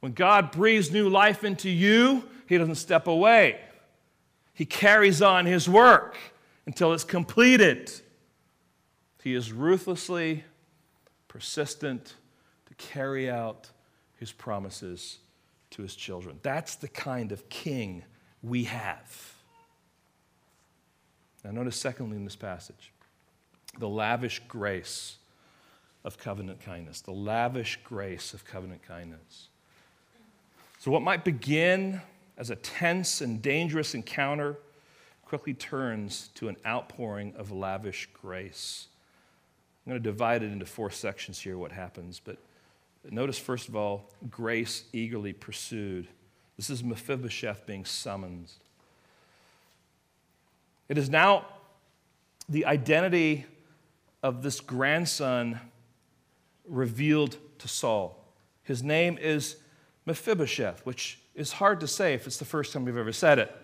[0.00, 3.60] When God breathes new life into you, He doesn't step away.
[4.52, 6.16] He carries on His work
[6.66, 7.90] until it's completed.
[9.22, 10.44] He is ruthlessly
[11.28, 12.14] persistent
[12.66, 13.70] to carry out
[14.16, 15.18] His promises
[15.70, 16.40] to His children.
[16.42, 18.02] That's the kind of king
[18.44, 19.34] we have.
[21.44, 22.92] Now, notice, secondly, in this passage,
[23.78, 25.16] the lavish grace
[26.04, 27.00] of covenant kindness.
[27.00, 29.48] The lavish grace of covenant kindness.
[30.78, 32.00] So, what might begin
[32.36, 34.58] as a tense and dangerous encounter
[35.24, 38.88] quickly turns to an outpouring of lavish grace.
[39.86, 42.20] I'm going to divide it into four sections here, what happens.
[42.22, 42.38] But
[43.10, 46.08] notice, first of all, grace eagerly pursued.
[46.56, 48.48] This is Mephibosheth being summoned.
[50.88, 51.46] It is now
[52.48, 53.46] the identity
[54.22, 55.60] of this grandson
[56.68, 58.18] revealed to Saul.
[58.62, 59.56] His name is
[60.06, 63.54] Mephibosheth, which is hard to say if it's the first time we've ever said it.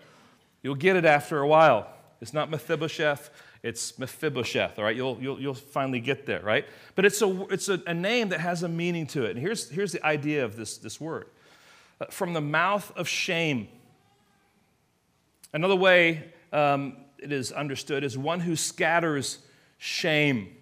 [0.61, 1.87] You'll get it after a while.
[2.21, 3.31] It's not Mephibosheth,
[3.63, 4.95] it's Mephibosheth, all right?
[4.95, 6.65] You'll, you'll, you'll finally get there, right?
[6.95, 9.31] But it's, a, it's a, a name that has a meaning to it.
[9.31, 11.27] And here's, here's the idea of this, this word
[12.09, 13.67] from the mouth of shame.
[15.53, 19.39] Another way um, it is understood is one who scatters
[19.77, 20.55] shame.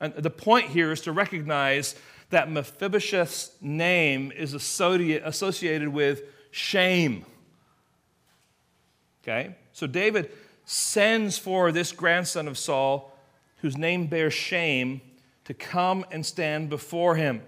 [0.00, 1.94] And the point here is to recognize
[2.30, 7.26] that Mephibosheth's name is associated with shame.
[9.22, 9.56] Okay?
[9.72, 10.30] So David
[10.64, 13.16] sends for this grandson of Saul,
[13.58, 15.00] whose name bears shame,
[15.44, 17.42] to come and stand before him.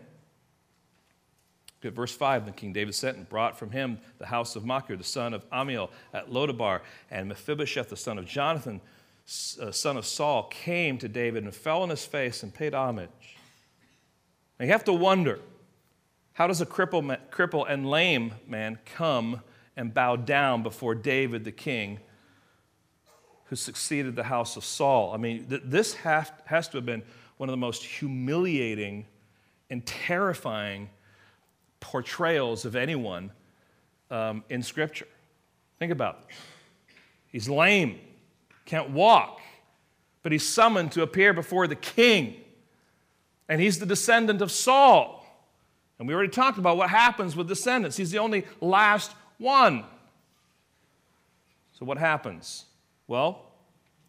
[1.85, 4.97] At verse 5, then King David sent and brought from him the house of Machir,
[4.97, 8.81] the son of Amiel, at Lodabar, and Mephibosheth, the son of Jonathan,
[9.61, 13.37] uh, son of Saul, came to David and fell on his face and paid homage.
[14.59, 15.40] Now you have to wonder
[16.35, 19.42] how does a cripple, cripple and lame man come
[19.77, 21.99] and bow down before David the king
[23.47, 25.12] who succeeded the house of Saul?
[25.12, 27.03] I mean, th- this has, has to have been
[27.37, 29.07] one of the most humiliating
[29.68, 30.88] and terrifying
[31.83, 33.31] portrayals of anyone
[34.11, 35.09] um, in Scripture.
[35.79, 36.35] Think about it.
[37.31, 37.99] He's lame,
[38.64, 39.40] can't walk,
[40.23, 42.37] but he's summoned to appear before the king.
[43.49, 45.27] And he's the descendant of Saul.
[45.99, 47.97] And we already talked about what happens with descendants.
[47.97, 49.85] He's the only last one.
[51.79, 52.64] So, what happens?
[53.07, 53.42] Well,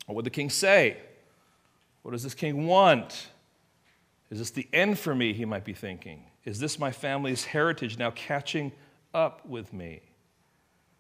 [0.06, 0.98] what would the king say?
[2.04, 3.28] What does this king want?
[4.30, 5.34] Is this the end for me?
[5.34, 6.24] He might be thinking.
[6.46, 8.72] Is this my family's heritage now catching
[9.14, 10.02] up with me?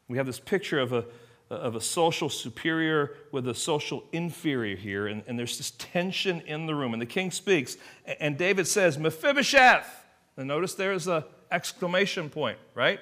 [0.07, 1.05] We have this picture of a,
[1.49, 6.65] of a social superior with a social inferior here, and, and there's this tension in
[6.65, 6.93] the room.
[6.93, 7.77] And the king speaks,
[8.19, 10.05] and David says, Mephibosheth.
[10.37, 12.99] And notice there's an exclamation point, right?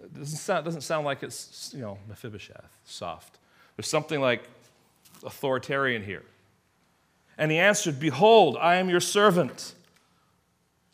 [0.00, 3.38] It doesn't sound, doesn't sound like it's, you know, Mephibosheth, soft.
[3.76, 4.44] There's something like
[5.24, 6.22] authoritarian here.
[7.36, 9.74] And he answered, Behold, I am your servant.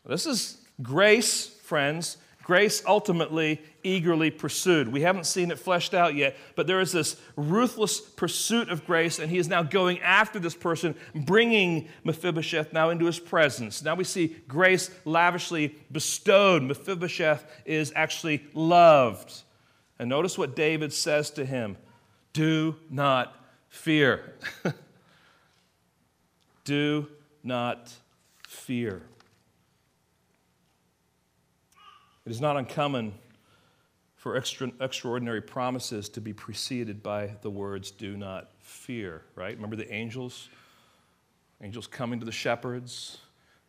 [0.05, 4.87] This is grace, friends, Grace ultimately eagerly pursued.
[4.87, 9.17] We haven't seen it fleshed out yet, but there is this ruthless pursuit of grace,
[9.17, 13.81] and he is now going after this person, bringing Mephibosheth now into his presence.
[13.81, 16.61] Now we see grace lavishly bestowed.
[16.61, 19.41] Mephibosheth is actually loved.
[19.97, 21.77] And notice what David says to him
[22.31, 23.35] Do not
[23.69, 24.35] fear.
[26.63, 27.07] Do
[27.43, 27.91] not
[28.47, 29.01] fear.
[32.25, 33.13] It is not uncommon
[34.15, 39.55] for extra, extraordinary promises to be preceded by the words, do not fear, right?
[39.55, 40.49] Remember the angels?
[41.61, 43.19] Angels coming to the shepherds,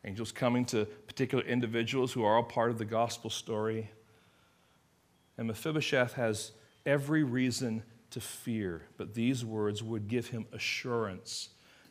[0.03, 3.91] angels coming to particular individuals who are all part of the gospel story.
[5.37, 6.53] And Mephibosheth has
[6.87, 11.49] every reason to fear, but these words would give him assurance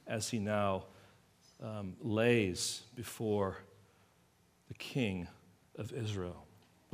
[0.09, 0.87] as he now
[1.62, 3.59] um, lays before
[4.66, 5.29] the king
[5.79, 6.45] of Israel.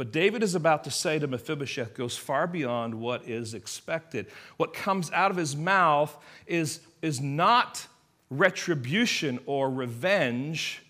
[0.03, 4.27] What David is about to say to Mephibosheth goes far beyond what is expected.
[4.57, 7.87] What comes out of his mouth is, is not
[8.29, 10.83] retribution or revenge,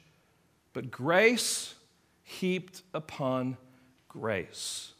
[0.72, 1.74] but grace
[2.22, 3.58] heaped upon
[4.08, 4.94] grace.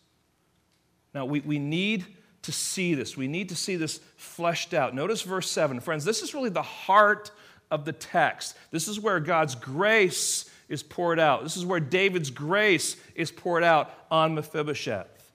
[1.14, 2.04] Now, we, we need
[2.42, 3.16] to see this.
[3.16, 4.94] We need to see this fleshed out.
[4.94, 5.80] Notice verse 7.
[5.80, 7.30] Friends, this is really the heart
[7.70, 8.58] of the text.
[8.72, 11.42] This is where God's grace is poured out.
[11.42, 15.32] This is where David's grace is poured out on Mephibosheth.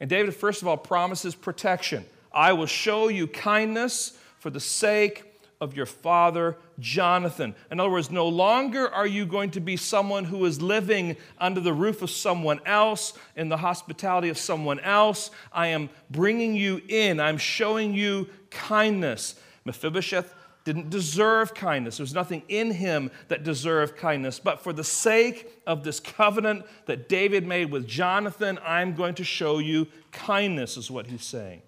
[0.00, 2.04] And David, first of all, promises protection.
[2.32, 5.24] I will show you kindness for the sake
[5.60, 7.54] of your father Jonathan.
[7.70, 11.60] In other words, no longer are you going to be someone who is living under
[11.60, 15.30] the roof of someone else, in the hospitality of someone else.
[15.52, 19.34] I am bringing you in, I'm showing you kindness.
[19.66, 20.34] Mephibosheth
[20.72, 21.96] didn't deserve kindness.
[21.96, 24.38] There's nothing in him that deserved kindness.
[24.38, 29.24] But for the sake of this covenant that David made with Jonathan, I'm going to
[29.24, 31.62] show you kindness, is what he's saying.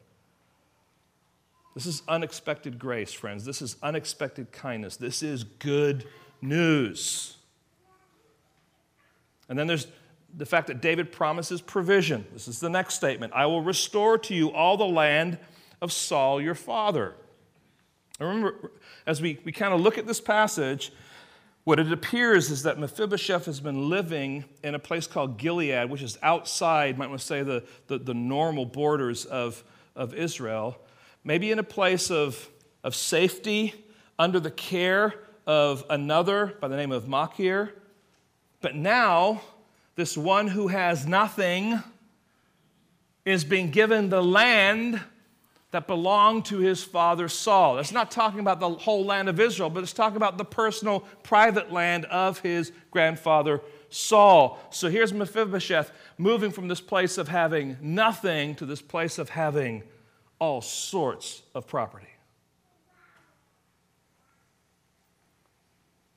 [1.75, 3.45] This is unexpected grace, friends.
[3.45, 4.97] This is unexpected kindness.
[4.97, 6.07] This is good
[6.41, 7.39] news.
[9.49, 9.89] And then there's
[10.33, 12.25] the fact that David promises provision.
[12.33, 15.39] This is the next statement I will restore to you all the land
[15.81, 17.17] of Saul your father.
[18.27, 18.73] Remember,
[19.07, 20.93] as we, we kind of look at this passage,
[21.65, 26.03] what it appears is that Mephibosheth has been living in a place called Gilead, which
[26.03, 29.63] is outside, might want to say, the, the, the normal borders of,
[29.95, 30.77] of Israel.
[31.23, 32.49] Maybe in a place of,
[32.83, 33.75] of safety
[34.19, 35.15] under the care
[35.47, 37.75] of another by the name of Machir.
[38.61, 39.43] But now,
[39.95, 41.81] this one who has nothing
[43.25, 45.01] is being given the land
[45.73, 47.79] that belonged to his father Saul.
[47.79, 51.01] It's not talking about the whole land of Israel, but it's talking about the personal,
[51.23, 54.59] private land of his grandfather Saul.
[54.71, 59.83] So here's Mephibosheth moving from this place of having nothing to this place of having
[60.39, 62.07] all sorts of property.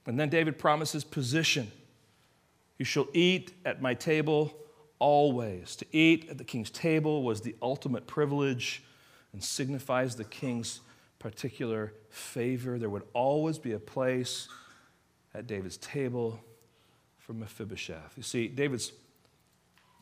[0.06, 1.72] And then David promises position.
[2.78, 4.54] You shall eat at my table
[5.00, 5.78] always.
[5.78, 8.84] To eat at the king's table was the ultimate privilege
[9.36, 10.80] and signifies the king's
[11.20, 12.80] particular favor.
[12.80, 14.48] There would always be a place
[15.34, 16.40] at David's table
[17.18, 18.14] for Mephibosheth.
[18.16, 18.82] You see, David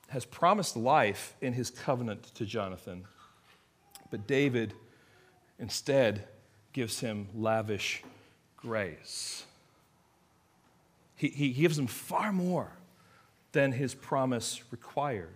[0.09, 3.05] has promised life in his covenant to Jonathan,
[4.11, 4.75] but David
[5.57, 6.27] instead
[6.71, 8.03] gives him lavish
[8.55, 9.45] grace.
[11.15, 12.71] He, he gives him far more
[13.51, 15.33] than his promise required.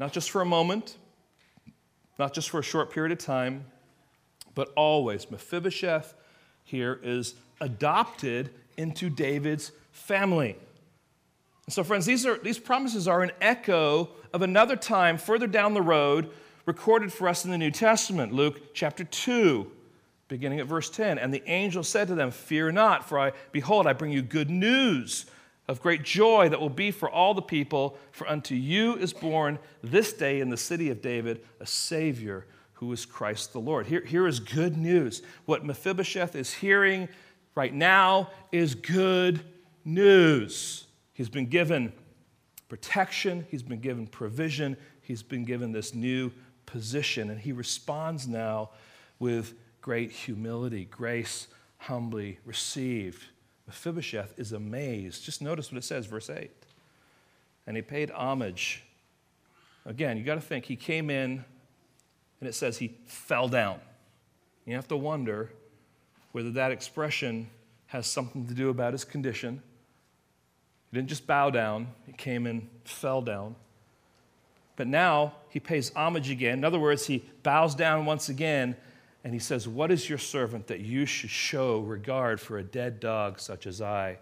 [0.00, 0.96] Not just for a moment,
[2.18, 3.64] not just for a short period of time,
[4.54, 5.30] but always.
[5.30, 6.14] Mephibosheth
[6.64, 10.56] here is adopted into David's family.
[11.68, 15.82] So, friends, these, are, these promises are an echo of another time further down the
[15.82, 16.30] road
[16.64, 19.70] recorded for us in the New Testament, Luke chapter 2,
[20.28, 21.18] beginning at verse 10.
[21.18, 24.50] And the angel said to them, Fear not, for I, behold, I bring you good
[24.50, 25.26] news
[25.68, 27.98] of great joy that will be for all the people.
[28.12, 32.92] For unto you is born this day in the city of David a Savior who
[32.92, 33.86] is Christ the Lord.
[33.86, 35.22] Here, here is good news.
[35.46, 37.08] What Mephibosheth is hearing
[37.54, 39.40] right now is good
[39.84, 40.86] news.
[41.14, 41.92] He's been given
[42.68, 46.30] protection, he's been given provision, he's been given this new
[46.66, 48.70] position, and he responds now
[49.18, 51.46] with great humility, grace
[51.78, 53.24] humbly received.
[53.66, 55.24] Mephibosheth is amazed.
[55.24, 56.50] Just notice what it says, verse 8.
[57.66, 58.84] And he paid homage.
[59.84, 61.44] Again, you got to think, he came in
[62.40, 63.80] and it says he fell down.
[64.66, 65.50] You have to wonder
[66.32, 67.48] whether that expression
[67.86, 69.62] has something to do about his condition.
[70.90, 73.54] He didn't just bow down, he came and fell down.
[74.76, 76.58] But now he pays homage again.
[76.58, 78.76] In other words, he bows down once again
[79.26, 83.00] and he says, What is your servant that you should show regard for a dead
[83.00, 84.18] dog such as I?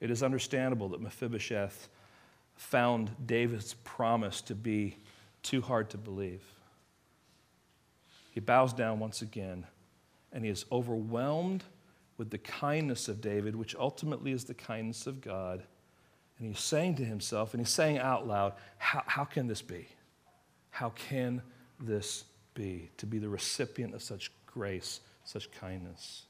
[0.00, 1.88] It is understandable that Mephibosheth
[2.56, 4.98] found David's promise to be
[5.42, 6.42] too hard to believe.
[8.32, 9.64] He bows down once again
[10.30, 11.64] and he is overwhelmed
[12.18, 15.62] with the kindness of David, which ultimately is the kindness of God.
[16.38, 19.88] And he's saying to himself, and he's saying out loud, How, how can this be?
[20.68, 21.40] How can
[21.80, 22.24] this
[22.60, 22.90] be?
[22.98, 26.24] To be the recipient of such grace, such kindness.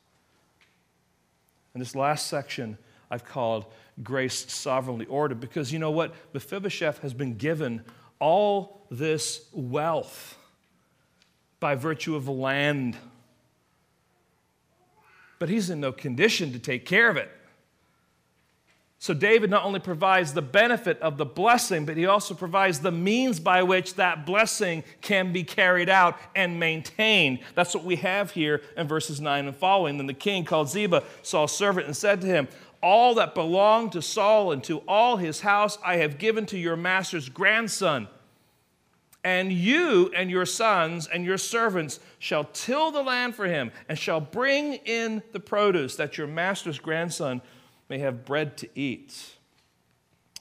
[1.74, 2.78] And this last section
[3.10, 3.66] I've called
[4.02, 6.14] Grace Sovereignly Ordered because you know what?
[6.32, 7.82] Mephibosheth has been given
[8.20, 10.38] all this wealth
[11.58, 12.96] by virtue of land.
[15.40, 17.30] But he's in no condition to take care of it.
[19.02, 22.92] So, David not only provides the benefit of the blessing, but he also provides the
[22.92, 27.38] means by which that blessing can be carried out and maintained.
[27.54, 29.96] That's what we have here in verses 9 and following.
[29.96, 32.46] Then the king called Ziba, Saul's servant, and said to him,
[32.82, 36.76] All that belonged to Saul and to all his house I have given to your
[36.76, 38.06] master's grandson.
[39.24, 43.98] And you and your sons and your servants shall till the land for him, and
[43.98, 47.40] shall bring in the produce, that your master's grandson
[47.90, 49.34] may have bread to eat.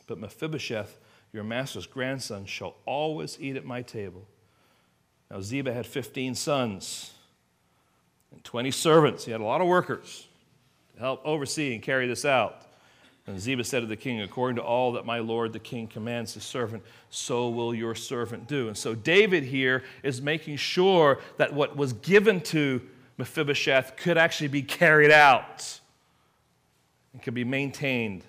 [0.08, 1.00] But Mephibosheth,
[1.34, 4.26] your master's grandson, shall always eat at my table.
[5.30, 7.12] Now, Ziba had 15 sons
[8.32, 9.26] and 20 servants.
[9.26, 10.28] He had a lot of workers
[10.93, 12.68] to help oversee and carry this out.
[13.26, 16.34] And Ziba said to the king, According to all that my lord the king commands
[16.34, 18.68] his servant, so will your servant do.
[18.68, 22.82] And so David here is making sure that what was given to
[23.18, 25.80] Mephibosheth could actually be carried out
[27.14, 28.24] and could be maintained,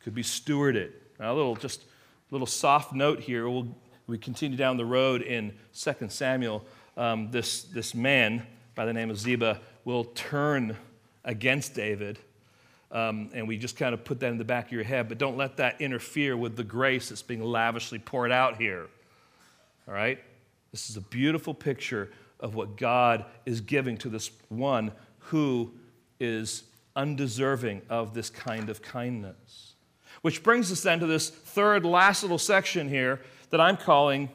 [0.00, 0.92] could be stewarded.
[1.18, 1.84] Now, a little, just a
[2.30, 3.48] little soft note here.
[3.48, 3.68] We'll,
[4.06, 6.64] we continue down the road in 2 Samuel.
[6.96, 10.76] Um, this, this man by the name of Ziba will turn
[11.24, 12.18] against David
[12.90, 15.18] um, and we just kind of put that in the back of your head, but
[15.18, 18.86] don't let that interfere with the grace that's being lavishly poured out here.
[19.86, 20.18] All right?
[20.72, 22.10] This is a beautiful picture
[22.40, 25.72] of what God is giving to this one who
[26.18, 26.62] is
[26.98, 29.74] undeserving of this kind of kindness.
[30.22, 33.20] Which brings us then to this third, last little section here
[33.50, 34.28] that I'm calling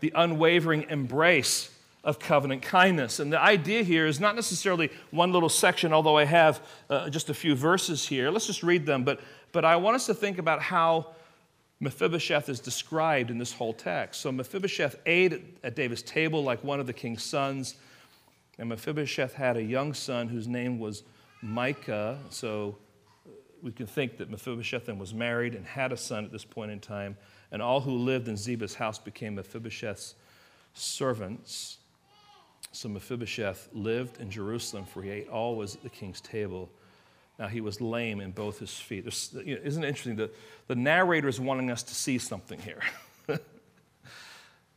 [0.00, 1.70] the unwavering embrace
[2.04, 3.18] of covenant kindness.
[3.18, 6.60] And the idea here is not necessarily one little section, although I have
[6.90, 8.30] uh, just a few verses here.
[8.30, 9.04] Let's just read them.
[9.04, 9.20] But,
[9.52, 11.14] but I want us to think about how
[11.80, 14.20] Mephibosheth is described in this whole text.
[14.20, 17.76] So Mephibosheth ate at David's table like one of the king's sons.
[18.58, 21.04] And Mephibosheth had a young son whose name was
[21.42, 22.18] Micah.
[22.30, 22.78] So
[23.62, 26.70] we can think that Mephibosheth then was married and had a son at this point
[26.70, 27.16] in time.
[27.50, 30.14] And all who lived in Ziba's house became Mephibosheth's
[30.74, 31.78] servants.
[32.72, 36.70] So Mephibosheth lived in Jerusalem, for he ate always at the king's table.
[37.38, 39.04] Now he was lame in both his feet.
[39.44, 40.16] You know, isn't it interesting?
[40.16, 40.34] that
[40.68, 42.80] the narrator is wanting us to see something here.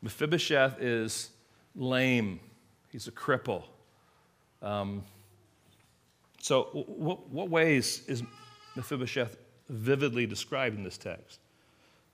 [0.01, 1.30] Mephibosheth is
[1.76, 2.39] lame,
[2.91, 3.63] he's a cripple.
[4.61, 5.03] Um,
[6.45, 8.21] so, what, what, ways is
[8.75, 9.35] Mephibosheth
[9.67, 11.39] vividly described in this text?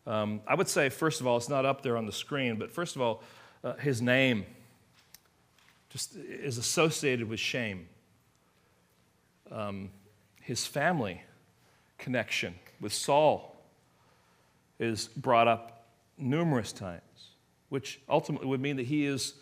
[0.08, 2.72] Um, I would say, first of all, it's not up there on the screen, but
[2.72, 3.24] first of all,
[3.62, 4.46] uh, his name
[5.90, 7.90] just is associated with shame.
[9.52, 9.90] Um,
[10.40, 11.22] his family
[11.98, 13.62] connection with Saul
[14.80, 17.02] is brought up numerous times,
[17.68, 19.34] which ultimately would mean that he is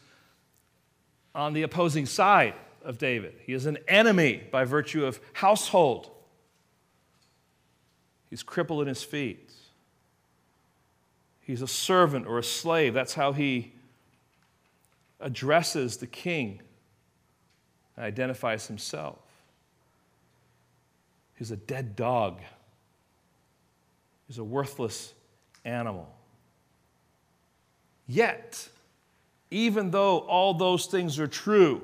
[1.35, 3.35] on the opposing side of David.
[3.45, 6.09] He is an enemy by virtue of household.
[8.29, 9.51] He's crippled in his feet.
[11.41, 12.93] He's a servant or a slave.
[12.93, 13.73] That's how he
[15.19, 16.61] addresses the king
[17.95, 19.17] and identifies himself.
[21.35, 22.39] He's a dead dog,
[24.27, 25.13] he's a worthless
[25.65, 26.07] animal.
[28.07, 28.67] Yet,
[29.51, 31.81] even though all those things are true,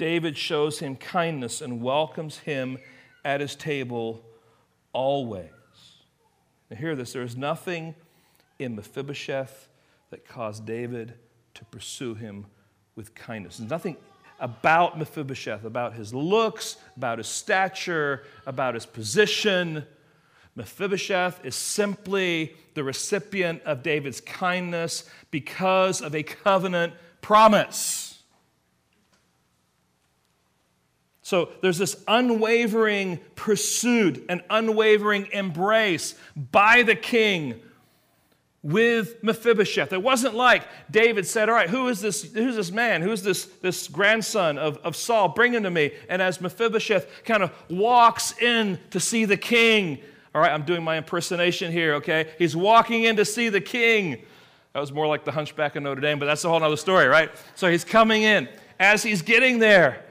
[0.00, 2.78] David shows him kindness and welcomes him
[3.22, 4.24] at his table
[4.94, 5.50] always.
[6.70, 7.94] Now, hear this there is nothing
[8.58, 9.68] in Mephibosheth
[10.08, 11.12] that caused David
[11.52, 12.46] to pursue him
[12.96, 13.58] with kindness.
[13.58, 13.98] There's nothing
[14.38, 19.84] about Mephibosheth, about his looks, about his stature, about his position.
[20.56, 28.09] Mephibosheth is simply the recipient of David's kindness because of a covenant promise.
[31.30, 37.54] So there's this unwavering pursuit, an unwavering embrace by the king
[38.64, 39.92] with Mephibosheth.
[39.92, 43.00] It wasn't like David said, All right, who is this, who's this man?
[43.00, 45.28] Who's this, this grandson of, of Saul?
[45.28, 45.92] Bring him to me.
[46.08, 50.00] And as Mephibosheth kind of walks in to see the king,
[50.34, 52.32] all right, I'm doing my impersonation here, okay?
[52.38, 54.20] He's walking in to see the king.
[54.72, 57.06] That was more like the hunchback of Notre Dame, but that's a whole other story,
[57.06, 57.30] right?
[57.54, 58.48] So he's coming in.
[58.80, 60.06] As he's getting there,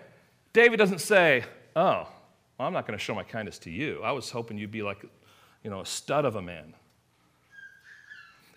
[0.53, 1.43] David doesn't say,
[1.75, 2.07] Oh,
[2.57, 4.01] well, I'm not going to show my kindness to you.
[4.03, 5.05] I was hoping you'd be like,
[5.63, 6.73] you know, a stud of a man.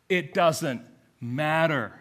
[0.08, 0.82] It doesn't
[1.20, 1.92] matter.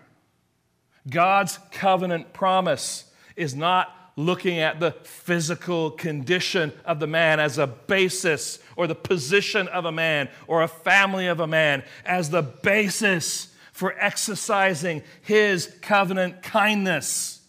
[1.09, 7.67] God's covenant promise is not looking at the physical condition of the man as a
[7.67, 12.41] basis or the position of a man or a family of a man as the
[12.41, 17.40] basis for exercising his covenant kindness.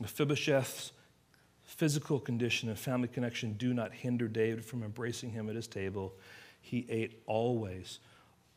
[0.00, 0.92] Mephibosheth's
[1.64, 6.14] physical condition and family connection do not hinder David from embracing him at his table.
[6.60, 7.98] He ate always,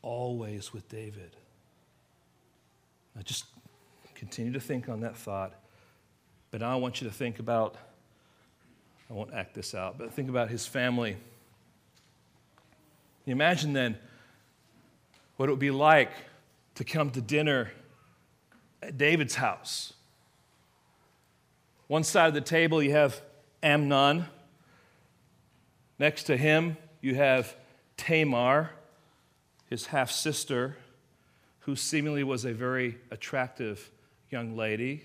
[0.00, 1.36] always with David.
[3.14, 3.44] Now just
[4.14, 5.54] continue to think on that thought.
[6.50, 7.76] But now I want you to think about,
[9.10, 11.16] I won't act this out, but think about his family.
[13.26, 13.98] Imagine then
[15.36, 16.12] what it would be like
[16.76, 17.70] to come to dinner
[18.82, 19.92] at David's house
[21.92, 23.20] one side of the table, you have
[23.62, 24.24] Amnon.
[25.98, 27.54] Next to him, you have
[27.98, 28.70] Tamar,
[29.68, 30.78] his half sister,
[31.58, 33.90] who seemingly was a very attractive
[34.30, 35.02] young lady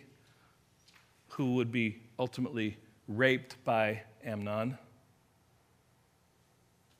[1.31, 2.77] who would be ultimately
[3.09, 4.77] raped by Amnon.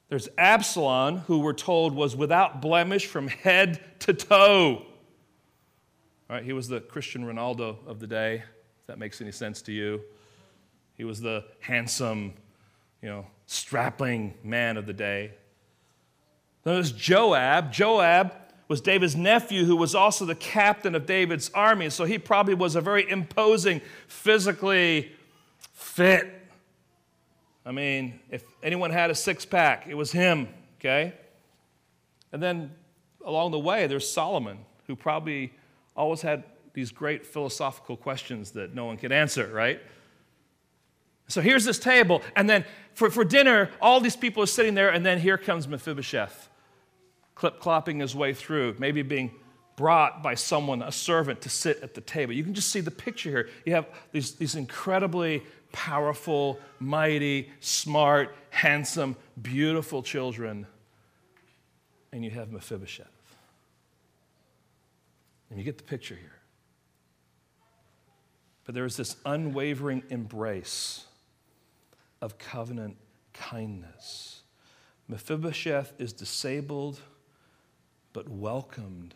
[0.10, 4.86] There's Absalom, who we're told was without blemish from head to toe.
[6.30, 8.44] All right, he was the Cristiano Ronaldo of the day
[8.88, 10.02] that makes any sense to you.
[10.96, 12.34] He was the handsome,
[13.02, 15.32] you know, strapping man of the day.
[16.64, 17.72] Then there's Joab.
[17.72, 18.34] Joab
[18.68, 21.90] was David's nephew, who was also the captain of David's army.
[21.90, 25.12] So he probably was a very imposing, physically
[25.74, 26.34] fit.
[27.66, 30.48] I mean, if anyone had a six pack, it was him,
[30.80, 31.14] okay?
[32.32, 32.72] And then
[33.26, 35.54] along the way, there's Solomon, who probably
[35.96, 36.44] always had
[36.78, 39.82] these great philosophical questions that no one could answer, right?
[41.28, 44.90] So here's this table, and then for, for dinner, all these people are sitting there,
[44.90, 46.50] and then here comes Mephibosheth,
[47.34, 49.32] clip clopping his way through, maybe being
[49.76, 52.34] brought by someone, a servant, to sit at the table.
[52.34, 53.50] You can just see the picture here.
[53.66, 60.68] You have these, these incredibly powerful, mighty, smart, handsome, beautiful children,
[62.12, 63.08] and you have Mephibosheth.
[65.50, 66.37] And you get the picture here.
[68.68, 71.06] But there is this unwavering embrace
[72.22, 72.98] of covenant
[73.34, 74.42] kindness.
[75.08, 77.00] Mephibosheth is disabled
[78.12, 79.16] but welcomed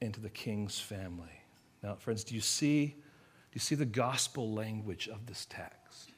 [0.00, 1.40] into the king's family.
[1.84, 2.94] Now, friends, do you see, do
[3.52, 6.10] you see the gospel language of this text?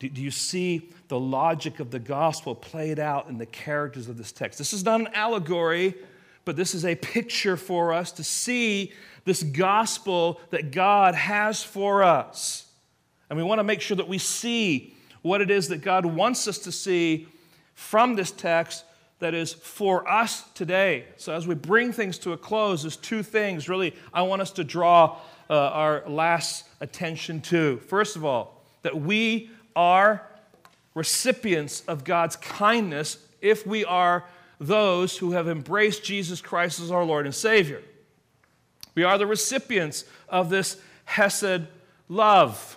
[0.00, 4.18] Do, do you see the logic of the gospel played out in the characters of
[4.18, 4.58] this text?
[4.58, 5.94] This is not an allegory,
[6.46, 8.92] but this is a picture for us to see
[9.24, 12.70] this gospel that God has for us.
[13.28, 16.46] And we want to make sure that we see what it is that God wants
[16.46, 17.26] us to see
[17.74, 18.84] from this text
[19.18, 21.06] that is for us today.
[21.16, 24.52] So, as we bring things to a close, there's two things really I want us
[24.52, 25.18] to draw
[25.50, 27.78] uh, our last attention to.
[27.78, 30.22] First of all, that we are
[30.94, 34.24] recipients of God's kindness if we are
[34.58, 37.82] those who have embraced Jesus Christ as our Lord and Savior.
[38.94, 41.66] We are the recipients of this Hesed
[42.08, 42.76] love.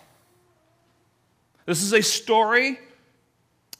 [1.66, 2.80] This is a story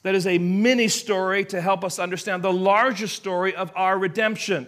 [0.04, 4.68] that is a mini story to help us understand the larger story of our redemption.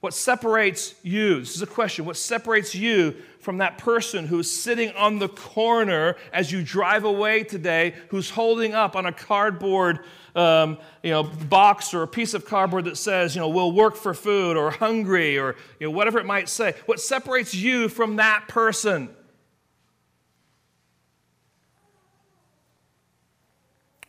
[0.00, 3.16] What separates you, this is a question, what separates you
[3.46, 8.74] from that person who's sitting on the corner as you drive away today, who's holding
[8.74, 10.00] up on a cardboard
[10.34, 13.94] um, you know, box or a piece of cardboard that says, you know, we'll work
[13.94, 16.74] for food or hungry or you know, whatever it might say.
[16.86, 19.10] What separates you from that person?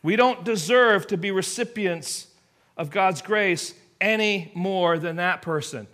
[0.02, 2.26] We don't deserve to be recipients
[2.76, 5.86] of God's grace any more than that person.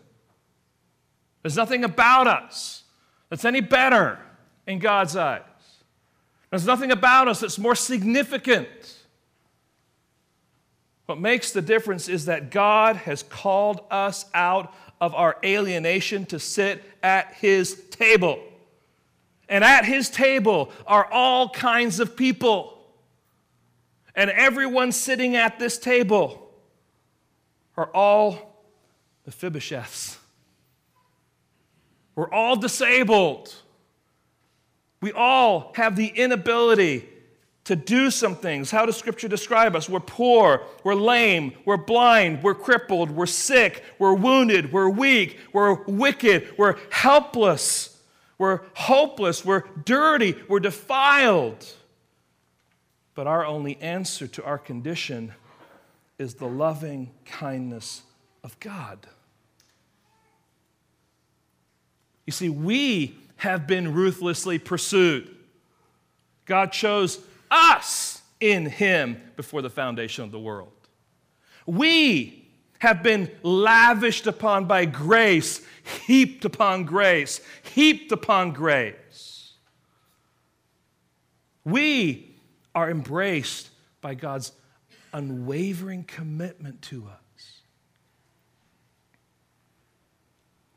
[1.43, 2.84] There's nothing about us
[3.35, 4.21] that's any better
[4.65, 5.43] in God's eyes.
[6.51, 8.69] There's nothing about us that's more significant.
[11.07, 16.39] What makes the difference is that God has called us out of our alienation to
[16.39, 18.39] sit at His table.
[19.49, 22.79] And at His table are all kinds of people.
[24.15, 26.53] And everyone sitting at this table
[27.77, 28.63] are all
[29.29, 30.19] Mephibosheths.
[32.15, 33.55] We're all disabled.
[35.01, 37.09] We all have the inability
[37.65, 38.71] to do some things.
[38.71, 39.89] How does Scripture describe us?
[39.89, 45.83] We're poor, we're lame, we're blind, we're crippled, we're sick, we're wounded, we're weak, we're
[45.85, 48.03] wicked, we're helpless,
[48.37, 51.67] we're hopeless, we're dirty, we're defiled.
[53.15, 55.33] But our only answer to our condition
[56.19, 58.03] is the loving kindness
[58.43, 59.07] of God.
[62.27, 65.29] You see, we have been ruthlessly pursued.
[66.47, 67.21] God chose
[67.51, 70.73] us in Him before the foundation of the world.
[71.67, 72.49] We
[72.79, 75.63] have been lavished upon by grace,
[76.07, 77.41] heaped upon grace,
[77.75, 79.53] heaped upon grace.
[81.65, 82.37] We
[82.75, 83.71] are embraced
[84.01, 84.53] by God's
[85.15, 87.61] unwavering commitment to us.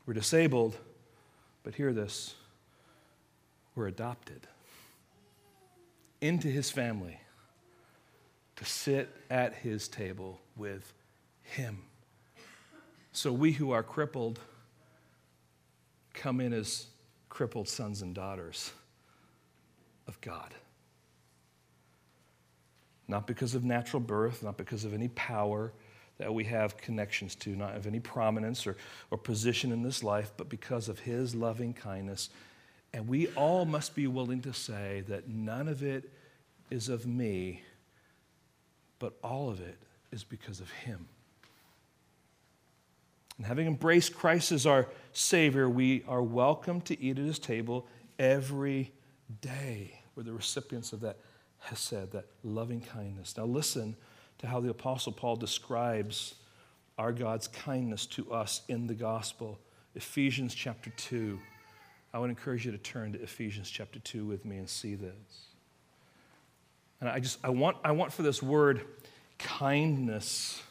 [0.06, 0.78] We're disabled,
[1.68, 2.34] but hear this
[3.74, 4.46] we're adopted
[6.22, 7.20] into his family
[8.56, 10.94] to sit at his table with
[11.42, 11.82] him.
[13.12, 14.40] So we who are crippled
[16.14, 16.86] come in as
[17.28, 18.72] crippled sons and daughters
[20.06, 20.54] of God.
[23.08, 25.74] Not because of natural birth, not because of any power
[26.18, 28.76] that we have connections to, not of any prominence or,
[29.10, 32.28] or position in this life, but because of His loving kindness.
[32.92, 36.10] And we all must be willing to say that none of it
[36.70, 37.62] is of me,
[38.98, 39.78] but all of it
[40.10, 41.06] is because of Him.
[43.36, 47.86] And having embraced Christ as our Savior, we are welcome to eat at His table
[48.18, 48.92] every
[49.40, 50.00] day.
[50.16, 51.18] We're the recipients of that
[51.60, 53.36] hesed, that loving kindness.
[53.36, 53.94] Now, listen
[54.38, 56.34] to how the Apostle Paul describes
[56.96, 59.58] our God's kindness to us in the gospel.
[59.94, 61.38] Ephesians chapter 2.
[62.12, 65.46] I would encourage you to turn to Ephesians chapter 2 with me and see this.
[67.00, 68.82] And I just, I want, I want for this word
[69.38, 70.62] kindness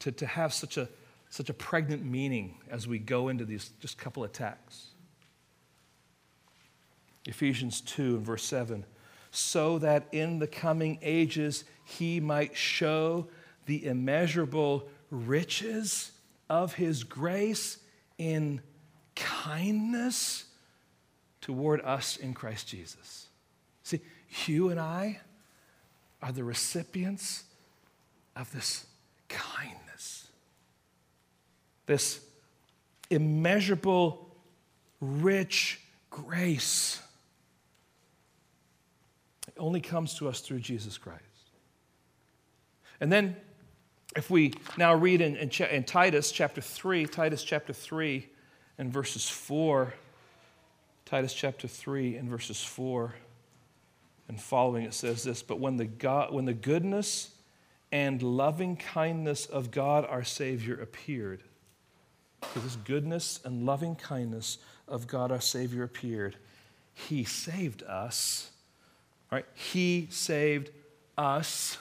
[0.00, 0.88] to, to have such a,
[1.28, 4.88] such a pregnant meaning as we go into these just couple of texts.
[7.26, 8.84] Ephesians 2 and verse 7
[9.30, 13.26] so that in the coming ages he might show
[13.66, 16.12] the immeasurable riches
[16.48, 17.78] of his grace
[18.18, 18.60] in
[19.14, 20.44] kindness
[21.40, 23.26] toward us in Christ Jesus.
[23.82, 24.00] See,
[24.46, 25.20] you and I
[26.22, 27.44] are the recipients
[28.36, 28.86] of this
[29.28, 30.28] kindness,
[31.86, 32.20] this
[33.10, 34.28] immeasurable,
[35.00, 37.00] rich grace
[39.58, 41.22] only comes to us through Jesus Christ.
[43.00, 43.36] And then,
[44.16, 48.26] if we now read in, in, in, Titus chapter 3, Titus chapter 3
[48.78, 49.94] and verses 4,
[51.04, 53.14] Titus chapter 3 and verses 4
[54.28, 57.30] and following, it says this But when the, God, when the goodness
[57.92, 61.42] and loving kindness of God our Savior appeared,
[62.54, 66.36] so this goodness and loving kindness of God our Savior appeared,
[66.92, 68.50] He saved us
[69.30, 69.44] Right?
[69.54, 70.70] He saved
[71.16, 71.78] us,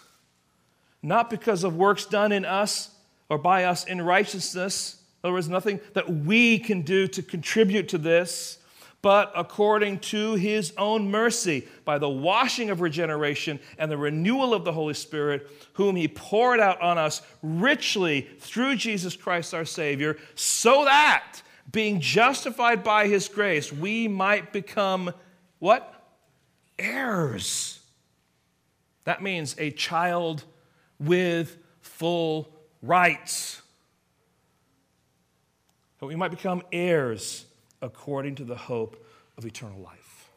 [1.02, 2.92] not because of works done in us
[3.30, 7.90] or by us in righteousness, In other words, nothing that we can do to contribute
[7.90, 8.60] to this,
[9.02, 14.64] but according to his own mercy, by the washing of regeneration and the renewal of
[14.64, 20.18] the Holy Spirit, whom he poured out on us richly through Jesus Christ our Savior,
[20.36, 21.42] so that,
[21.72, 25.12] being justified by his grace, we might become
[25.60, 25.97] what?
[26.80, 27.80] Heirs.
[29.06, 30.44] That means a child
[31.00, 32.50] with full
[32.82, 33.62] rights.
[36.00, 37.46] That we might become heirs
[37.82, 39.04] according to the hope
[39.38, 40.30] of eternal life.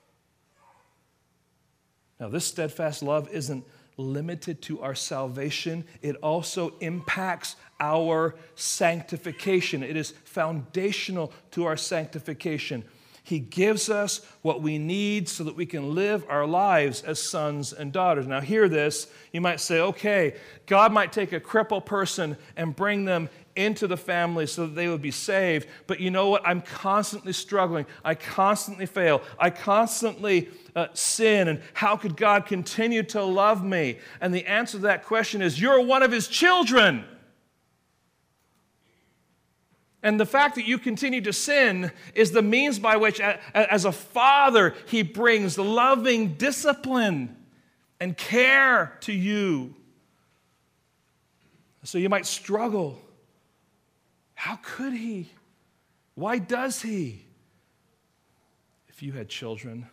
[2.19, 3.65] Now, this steadfast love isn't
[3.97, 9.83] limited to our salvation, it also impacts our sanctification.
[9.83, 12.85] It is foundational to our sanctification.
[13.31, 17.73] He gives us what we need so that we can live our lives as sons
[17.73, 18.27] and daughters.
[18.27, 19.07] Now, hear this.
[19.33, 20.35] You might say, okay,
[20.67, 24.89] God might take a crippled person and bring them into the family so that they
[24.89, 25.69] would be saved.
[25.87, 26.43] But you know what?
[26.45, 27.87] I'm constantly struggling.
[28.05, 29.23] I constantly fail.
[29.39, 31.47] I constantly uh, sin.
[31.47, 34.01] And how could God continue to love me?
[34.21, 37.05] And the answer to that question is you're one of His children.
[40.03, 43.93] And the fact that you continue to sin is the means by which, as a
[43.93, 47.37] father, he brings loving discipline
[48.01, 49.75] and care to you.
[51.85, 52.99] So you might struggle.
[54.35, 55.29] How could he?
[56.15, 57.23] Why does he?
[58.89, 59.87] If you had children,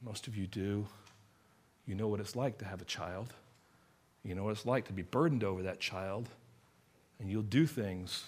[0.00, 0.86] most of you do,
[1.84, 3.32] you know what it's like to have a child.
[4.24, 6.28] You know what it's like to be burdened over that child.
[7.18, 8.24] And you'll do things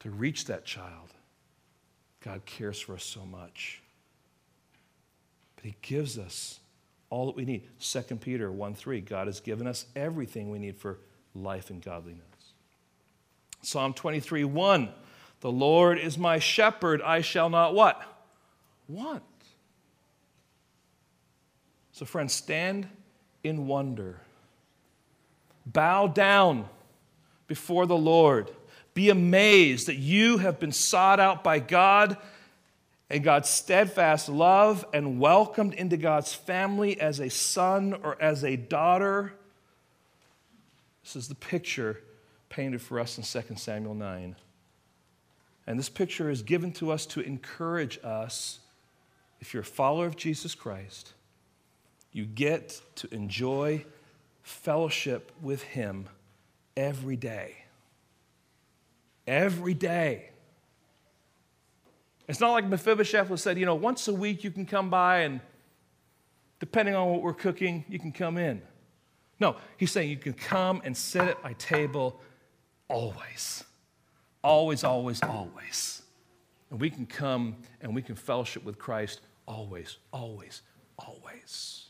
[0.00, 1.12] to reach that child.
[2.20, 3.82] God cares for us so much.
[5.56, 6.60] But He gives us
[7.10, 7.62] all that we need.
[7.80, 10.98] 2 Peter 1 3, God has given us everything we need for
[11.34, 12.22] life and godliness.
[13.62, 14.88] Psalm 23 1,
[15.40, 18.02] the Lord is my shepherd, I shall not what?
[18.88, 19.22] Want.
[21.92, 22.88] So, friends, stand
[23.42, 24.20] in wonder.
[25.66, 26.68] Bow down
[27.46, 28.50] before the Lord
[28.94, 32.16] be amazed that you have been sought out by God
[33.10, 38.56] and God's steadfast love and welcomed into God's family as a son or as a
[38.56, 39.32] daughter.
[41.02, 42.02] This is the picture
[42.48, 44.36] painted for us in 2 Samuel 9.
[45.66, 48.58] And this picture is given to us to encourage us.
[49.40, 51.12] If you're a follower of Jesus Christ,
[52.12, 53.84] you get to enjoy
[54.42, 56.08] fellowship with Him
[56.76, 57.64] every day
[59.28, 60.30] every day.
[62.26, 65.20] It's not like Mephibosheth was said, you know, once a week you can come by
[65.20, 65.40] and
[66.60, 68.60] depending on what we're cooking, you can come in.
[69.40, 72.20] No, he's saying you can come and sit at my table
[72.88, 73.64] always.
[74.42, 76.02] Always, always, always.
[76.70, 80.62] And we can come and we can fellowship with Christ always, always,
[80.98, 81.86] always.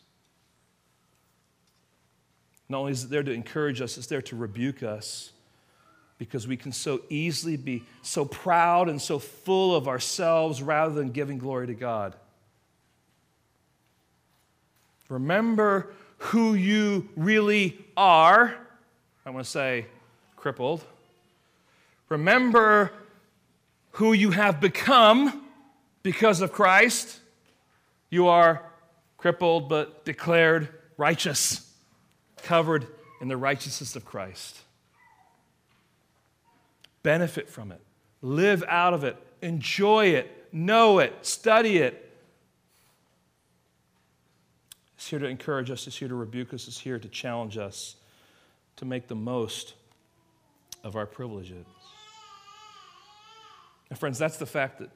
[2.69, 5.33] Not only is it there to encourage us, it's there to rebuke us
[6.19, 11.11] because we can so easily be so proud and so full of ourselves rather than
[11.11, 12.15] giving glory to God.
[15.09, 18.55] Remember who you really are.
[19.25, 19.87] I want to say
[20.37, 20.85] crippled.
[22.09, 22.93] Remember
[23.93, 25.45] who you have become
[26.03, 27.21] because of Christ.
[28.11, 28.63] You are
[29.19, 31.73] crippled but declared righteous,
[32.43, 32.87] covered
[33.21, 34.63] in the righteousness of Christ
[37.03, 37.81] benefit from it,
[38.23, 42.05] live out of it, enjoy it, know it, study it.
[44.97, 47.97] It's here to encourage us, it's here to rebuke us, it's here to challenge us
[48.77, 49.75] to make the most
[50.85, 51.67] of our privileges.
[53.91, 54.91] And, friends, that's the fact that,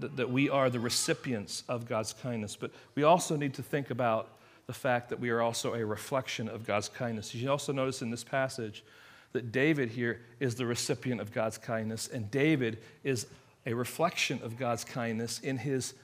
[0.00, 2.56] that, that, we are the recipients of God's kindness.
[2.56, 4.30] But we also need to think about
[4.66, 7.34] the fact that we are also a reflection of God's kindness.
[7.34, 8.84] You also notice in this passage
[9.32, 13.26] that David here is the recipient of God's kindness, and David is
[13.66, 15.94] a reflection of God's kindness in his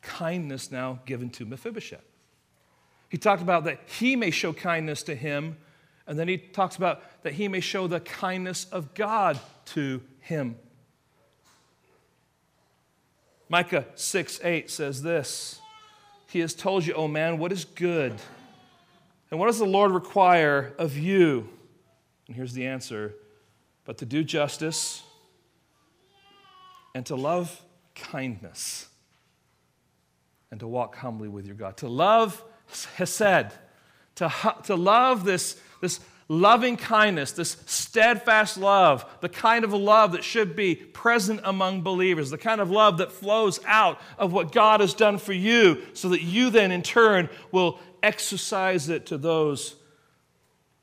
[0.00, 2.04] kindness now given to Mephibosheth.
[3.08, 5.56] He talked about that he may show kindness to him,
[6.06, 10.56] and then he talks about that he may show the kindness of God to him.
[13.48, 15.60] Micah 6 8 says this
[16.28, 18.14] He has told you, O man, what is good,
[19.30, 21.48] and what does the Lord require of you?
[22.32, 23.14] And here's the answer
[23.84, 25.02] but to do justice
[26.94, 27.60] and to love
[27.94, 28.88] kindness
[30.50, 31.76] and to walk humbly with your God.
[31.76, 32.42] To love
[32.96, 33.52] Hesed,
[34.14, 34.32] to,
[34.64, 40.56] to love this, this loving kindness, this steadfast love, the kind of love that should
[40.56, 44.94] be present among believers, the kind of love that flows out of what God has
[44.94, 49.76] done for you, so that you then in turn will exercise it to those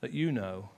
[0.02, 0.70] that you know.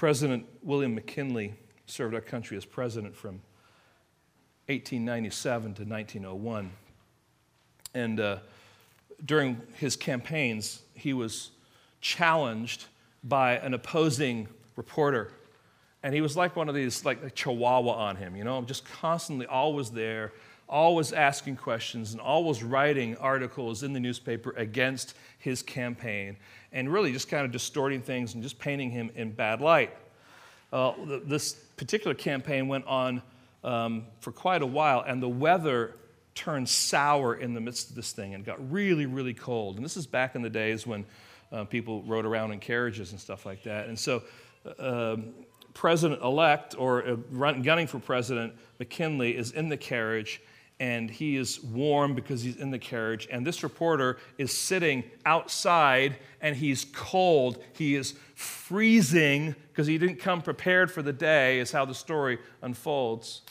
[0.00, 1.52] President William McKinley
[1.84, 3.34] served our country as president from
[4.68, 6.70] 1897 to 1901.
[7.92, 8.38] And uh,
[9.22, 11.50] during his campaigns, he was
[12.00, 12.86] challenged
[13.22, 15.32] by an opposing reporter.
[16.02, 18.90] And he was like one of these, like a chihuahua on him, you know, just
[18.90, 20.32] constantly always there,
[20.70, 26.36] always asking questions, and always writing articles in the newspaper against his campaign,
[26.72, 29.94] and really just kind of distorting things and just painting him in bad light.
[30.72, 30.92] Uh,
[31.24, 33.20] this particular campaign went on
[33.64, 35.96] um, for quite a while, and the weather
[36.34, 39.76] turned sour in the midst of this thing and got really, really cold.
[39.76, 41.04] And this is back in the days when
[41.52, 43.88] uh, people rode around in carriages and stuff like that.
[43.88, 44.22] And so,
[44.78, 45.34] uh, um,
[45.72, 50.40] President elect or uh, gunning for President McKinley is in the carriage
[50.80, 53.28] and he is warm because he's in the carriage.
[53.30, 57.62] And this reporter is sitting outside and he's cold.
[57.74, 62.38] He is freezing because he didn't come prepared for the day, is how the story
[62.62, 63.42] unfolds.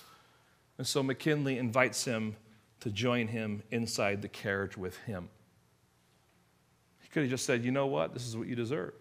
[0.79, 2.35] And so McKinley invites him
[2.79, 5.29] to join him inside the carriage with him.
[7.01, 8.13] He could have just said, You know what?
[8.13, 8.93] This is what you deserve.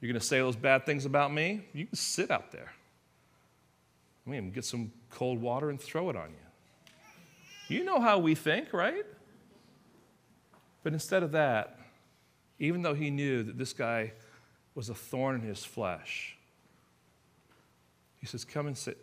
[0.00, 1.64] You're going to say those bad things about me?
[1.72, 2.72] You can sit out there.
[4.24, 6.43] I mean, get some cold water and throw it on you.
[7.68, 9.04] You know how we think, right?
[10.82, 11.78] But instead of that,
[12.58, 14.12] even though he knew that this guy
[14.74, 16.36] was a thorn in his flesh,
[18.20, 18.98] he says, Come and sit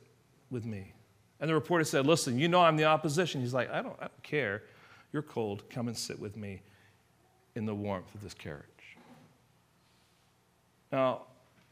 [0.49, 0.93] with me.
[1.39, 3.41] And the reporter said, Listen, you know I'm the opposition.
[3.41, 4.63] He's like, I don't, I don't care.
[5.11, 5.63] You're cold.
[5.69, 6.61] Come and sit with me
[7.55, 8.65] in the warmth of this carriage.
[10.91, 11.23] Now,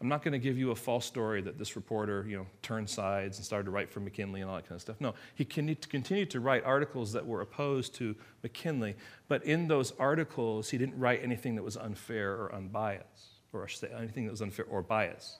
[0.02, 2.90] I'm not going to give you a false story that this reporter, you know, turned
[2.90, 4.96] sides and started to write for McKinley and all that kind of stuff.
[5.02, 8.96] No, he continued to write articles that were opposed to McKinley,
[9.28, 13.68] but in those articles, he didn't write anything that was unfair or unbiased, or I
[13.68, 15.40] should say anything that was unfair or biased.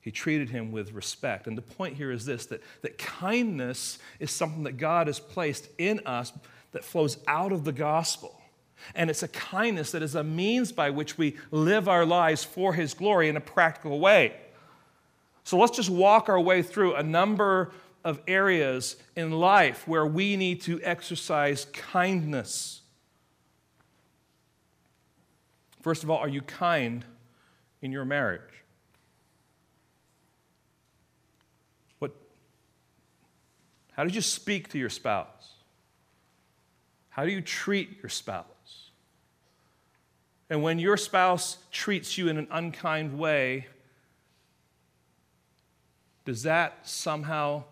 [0.00, 1.48] He treated him with respect.
[1.48, 5.68] And the point here is this that, that kindness is something that God has placed
[5.78, 6.32] in us
[6.72, 8.40] that flows out of the gospel.
[8.94, 12.74] And it's a kindness that is a means by which we live our lives for
[12.74, 14.34] His glory in a practical way.
[15.44, 17.72] So let's just walk our way through a number
[18.04, 22.80] of areas in life where we need to exercise kindness.
[25.82, 27.04] First of all, are you kind
[27.80, 28.40] in your marriage?
[32.00, 32.12] What,
[33.92, 35.54] How did you speak to your spouse?
[37.08, 38.55] How do you treat your spouse?
[40.48, 43.66] And when your spouse treats you in an unkind way,
[46.24, 47.64] does that somehow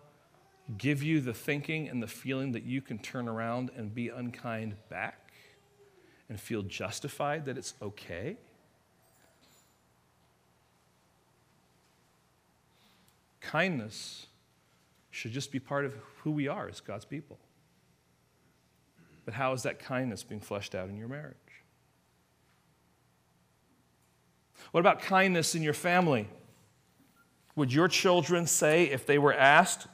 [0.77, 4.75] give you the thinking and the feeling that you can turn around and be unkind
[4.89, 5.31] back
[6.27, 8.37] and feel justified that it's okay?
[13.39, 14.25] Kindness
[15.11, 17.37] should just be part of who we are as God's people.
[19.23, 21.35] But how is that kindness being fleshed out in your marriage?
[24.75, 26.27] What about kindness in your family?
[27.55, 29.87] Would your children say, if they were asked,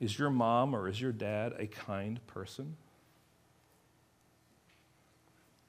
[0.00, 2.74] Is your mom or is your dad a kind person?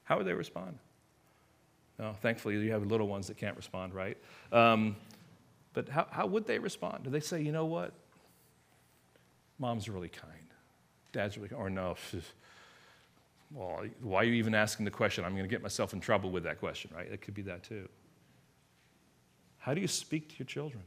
[0.06, 0.80] How would they respond?
[2.00, 4.18] No, thankfully, you have little ones that can't respond, right?
[4.52, 4.96] Um,
[5.74, 7.04] but how, how would they respond?
[7.04, 7.94] Do they say, You know what?
[9.60, 10.34] Mom's really kind.
[11.12, 11.62] Dad's really kind.
[11.62, 11.96] Or no,
[13.54, 15.24] well, why are you even asking the question?
[15.24, 17.06] I'm going to get myself in trouble with that question, right?
[17.06, 17.88] It could be that too.
[19.68, 20.82] How do you speak to your children?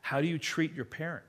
[0.00, 1.26] How do you treat your parents?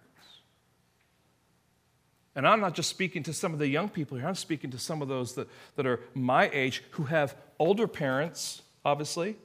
[2.35, 4.77] And I'm not just speaking to some of the young people here, I'm speaking to
[4.77, 9.37] some of those that, that are my age who have older parents, obviously.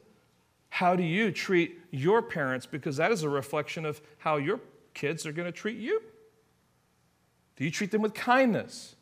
[0.69, 2.67] How do you treat your parents?
[2.67, 4.61] Because that is a reflection of how your
[4.93, 6.03] kids are going to treat you?
[7.57, 8.95] Do you treat them with kindness?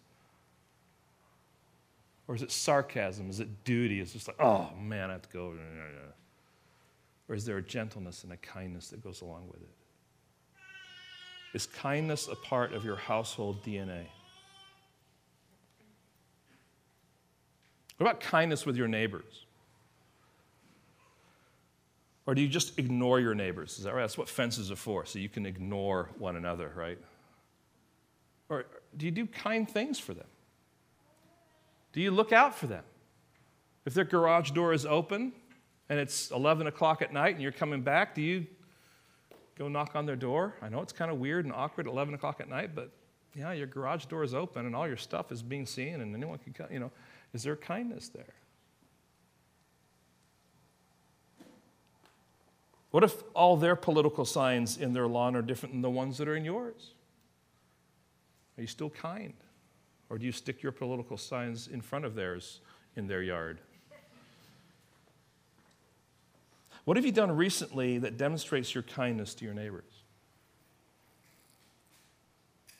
[2.28, 3.30] Or is it sarcasm?
[3.30, 4.00] Is it duty?
[4.00, 5.54] It's just like, oh man, I have to go.
[7.28, 9.68] Or is there a gentleness and a kindness that goes along with it?
[11.54, 14.06] Is kindness a part of your household DNA?
[17.96, 19.46] What about kindness with your neighbors?
[22.26, 23.78] Or do you just ignore your neighbors?
[23.78, 24.02] Is that right?
[24.02, 26.98] That's what fences are for, so you can ignore one another, right?
[28.48, 28.66] Or
[28.96, 30.26] do you do kind things for them?
[31.96, 32.84] Do you look out for them?
[33.86, 35.32] If their garage door is open
[35.88, 38.46] and it's 11 o'clock at night and you're coming back, do you
[39.58, 40.56] go knock on their door?
[40.60, 42.90] I know it's kind of weird and awkward at 11 o'clock at night, but
[43.34, 46.36] yeah, your garage door is open and all your stuff is being seen and anyone
[46.36, 46.90] can come, you know.
[47.32, 48.34] Is there kindness there?
[52.90, 56.28] What if all their political signs in their lawn are different than the ones that
[56.28, 56.90] are in yours?
[58.58, 59.32] Are you still kind?
[60.08, 62.60] Or do you stick your political signs in front of theirs
[62.94, 63.58] in their yard?
[66.84, 69.82] What have you done recently that demonstrates your kindness to your neighbors?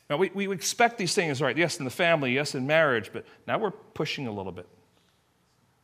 [0.09, 1.57] Now, we, we expect these things, right?
[1.57, 4.67] Yes, in the family, yes, in marriage, but now we're pushing a little bit.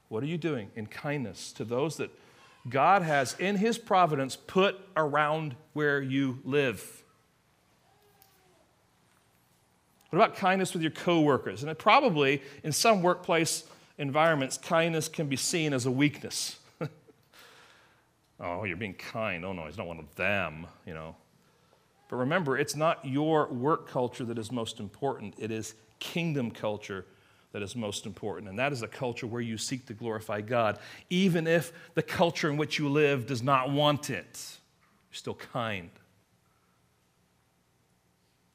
[0.07, 2.09] What are you doing in kindness to those that
[2.69, 7.02] God has, in His providence, put around where you live?
[10.13, 11.63] What about kindness with your coworkers?
[11.63, 13.63] And probably, in some workplace
[13.97, 16.59] environments, kindness can be seen as a weakness.
[18.39, 19.43] oh, you're being kind.
[19.43, 21.15] Oh, no, he's not one of them, you know.
[22.11, 27.05] But remember, it's not your work culture that is most important, it is kingdom culture
[27.51, 28.49] that is most important.
[28.49, 30.77] And that is a culture where you seek to glorify God,
[31.09, 34.59] even if the culture in which you live does not want it.
[35.09, 35.89] You're still kind.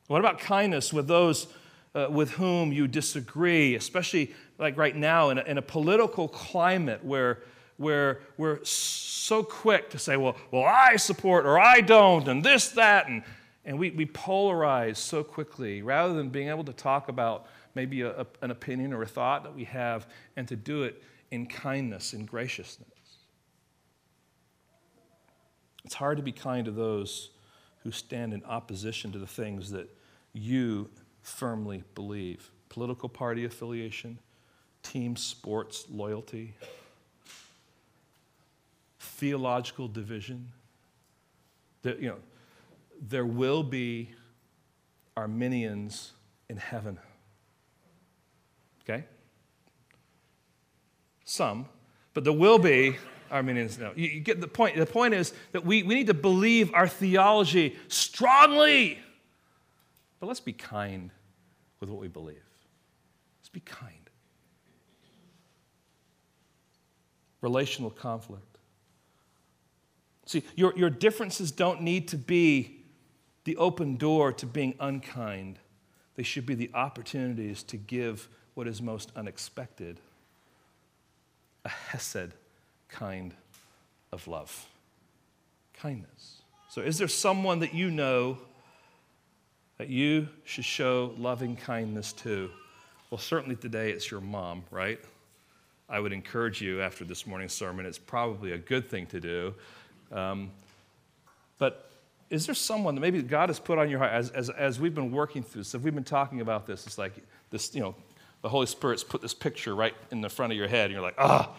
[0.09, 1.47] What about kindness with those
[1.95, 7.05] uh, with whom you disagree, especially like right now in a, in a political climate
[7.05, 7.41] where,
[7.77, 12.69] where we're so quick to say, well, well, I support or I don't, and this,
[12.71, 13.23] that, and,
[13.65, 18.21] and we, we polarize so quickly rather than being able to talk about maybe a,
[18.21, 20.07] a, an opinion or a thought that we have
[20.37, 22.89] and to do it in kindness and graciousness.
[25.85, 27.31] It's hard to be kind to those
[27.83, 29.89] who stand in opposition to the things that
[30.33, 30.91] you
[31.23, 34.19] firmly believe political party affiliation,
[34.83, 36.55] team sports loyalty,
[38.99, 40.53] theological division.
[41.85, 42.19] You know,
[43.01, 44.11] there will be
[45.17, 46.13] Arminians
[46.49, 46.99] in heaven.
[48.83, 49.05] Okay?
[51.25, 51.67] Some,
[52.15, 52.97] but there will be
[53.31, 53.79] Arminians.
[53.79, 54.77] No, you, you get the point.
[54.77, 58.99] The point is that we, we need to believe our theology strongly.
[60.21, 61.11] But let's be kind
[61.81, 62.37] with what we believe.
[63.41, 64.11] Let's be kind.
[67.41, 68.59] Relational conflict.
[70.27, 72.81] See, your, your differences don't need to be
[73.45, 75.59] the open door to being unkind.
[76.17, 80.01] They should be the opportunities to give what is most unexpected
[81.65, 82.35] a Hesed
[82.89, 83.35] kind
[84.13, 84.67] of love.
[85.75, 86.43] Kindness.
[86.69, 88.39] So, is there someone that you know
[89.79, 92.51] that you should show loving kindness to?
[93.11, 95.01] Well, certainly today it's your mom, right?
[95.89, 99.55] I would encourage you after this morning's sermon, it's probably a good thing to do.
[100.13, 100.51] Um,
[101.59, 101.91] but
[102.29, 104.95] is there someone that maybe God has put on your heart as, as, as we've
[104.95, 107.13] been working through this, if we've been talking about this, it's like
[107.51, 107.95] this, you know,
[108.43, 111.03] the Holy Spirit's put this picture right in the front of your head, and you're
[111.03, 111.55] like, ah,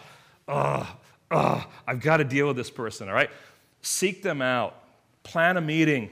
[0.46, 0.96] ah,
[1.30, 3.30] ah, I've got to deal with this person, all right?
[3.82, 4.76] Seek them out,
[5.22, 6.10] plan a meeting,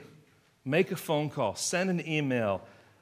[0.69, 2.61] make a phone call, send an email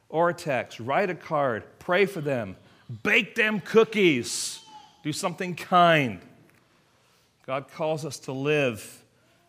[0.08, 2.56] or a text, write a card, pray for them,
[3.02, 4.60] bake them cookies,
[5.02, 6.20] do something kind.
[7.46, 9.02] God calls us to live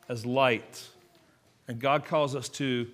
[0.09, 0.87] as light,
[1.67, 2.87] and God calls us to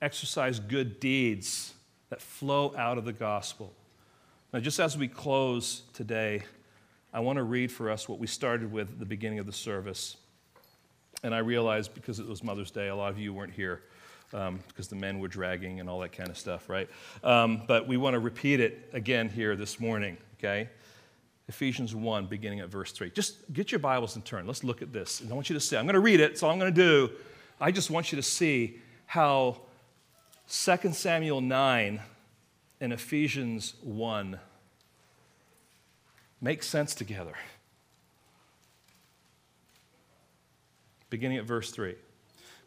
[0.00, 1.74] exercise good deeds
[2.08, 3.72] that flow out of the gospel.
[4.52, 6.42] Now, just as we close today,
[7.12, 9.52] I want to read for us what we started with at the beginning of the
[9.52, 10.16] service.
[11.22, 13.82] And I realize because it was Mother's Day, a lot of you weren't here
[14.32, 16.88] because the men were dragging and all that kind of stuff, right?
[17.22, 20.68] Um, but we want to repeat it again here this morning, okay?
[21.48, 23.10] Ephesians 1, beginning at verse 3.
[23.10, 24.46] Just get your Bibles and turn.
[24.46, 25.20] Let's look at this.
[25.20, 26.80] And I want you to see, I'm going to read it, so I'm going to
[26.80, 27.10] do.
[27.60, 29.58] I just want you to see how
[30.48, 32.00] 2 Samuel 9
[32.80, 34.38] and Ephesians 1
[36.40, 37.34] make sense together.
[41.10, 41.94] Beginning at verse 3.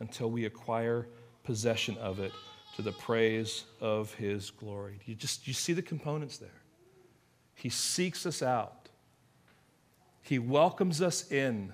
[0.00, 1.06] until we acquire
[1.44, 2.32] possession of it
[2.76, 4.98] to the praise of his glory.
[5.06, 6.62] You just you see the components there.
[7.54, 8.88] He seeks us out.
[10.22, 11.72] He welcomes us in.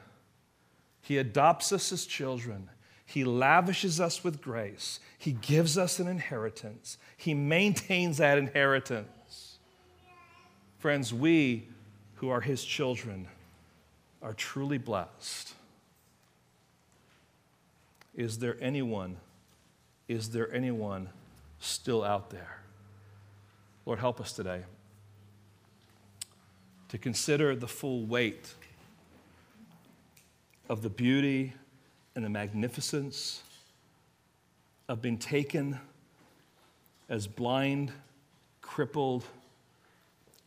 [1.01, 2.69] He adopts us as children.
[3.07, 5.01] He lavishes us with grace.
[5.19, 6.99] He gives us an inheritance.
[7.17, 9.59] He maintains that inheritance.
[10.79, 11.69] Friends, we
[12.17, 13.27] who are his children
[14.23, 15.55] are truly blessed.
[18.15, 19.17] Is there anyone
[20.11, 21.09] is there anyone
[21.61, 22.63] still out there?
[23.87, 24.65] Lord, help us today
[26.89, 28.53] to consider the full weight
[30.69, 31.53] of the beauty
[32.17, 33.45] and the magnificence
[34.89, 35.79] of being taken
[37.09, 37.93] as blind,
[38.63, 39.25] crippled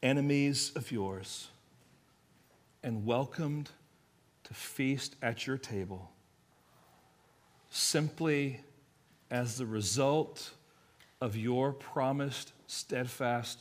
[0.02, 1.48] enemies of yours
[2.84, 3.70] and welcomed
[4.44, 6.13] to feast at your table
[7.74, 8.60] simply
[9.32, 10.52] as the result
[11.20, 13.60] of your promised steadfast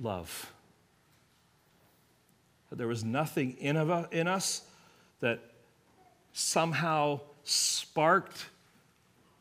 [0.00, 0.52] love.
[2.70, 3.76] There was nothing in,
[4.12, 4.62] in us
[5.20, 5.40] that
[6.32, 8.46] somehow sparked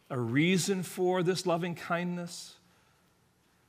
[0.10, 2.56] a reason for this loving kindness.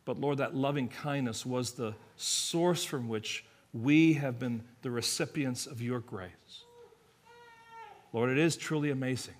[0.07, 3.44] But Lord, that loving kindness was the source from which
[3.74, 6.30] we have been the recipients of your grace.
[8.14, 9.34] Lord, it is truly amazing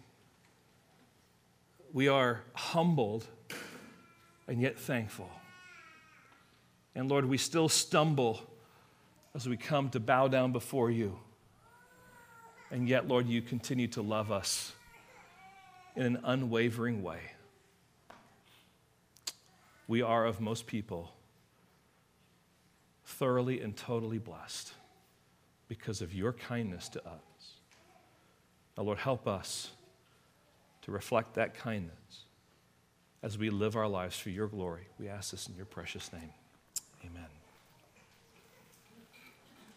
[1.93, 3.27] we are humbled
[4.47, 5.31] and yet thankful.
[6.95, 8.41] And Lord, we still stumble
[9.35, 11.19] as we come to bow down before you.
[12.71, 14.73] And yet, Lord, you continue to love us
[15.97, 17.21] in an unwavering way.
[19.87, 21.13] We are, of most people,
[23.05, 24.73] thoroughly and totally blessed
[25.67, 27.55] because of your kindness to us.
[28.77, 29.71] Now, Lord, help us
[30.89, 32.25] to reflect that kindness
[33.23, 34.89] as we live our lives for your glory.
[34.99, 36.33] We ask this in your precious name.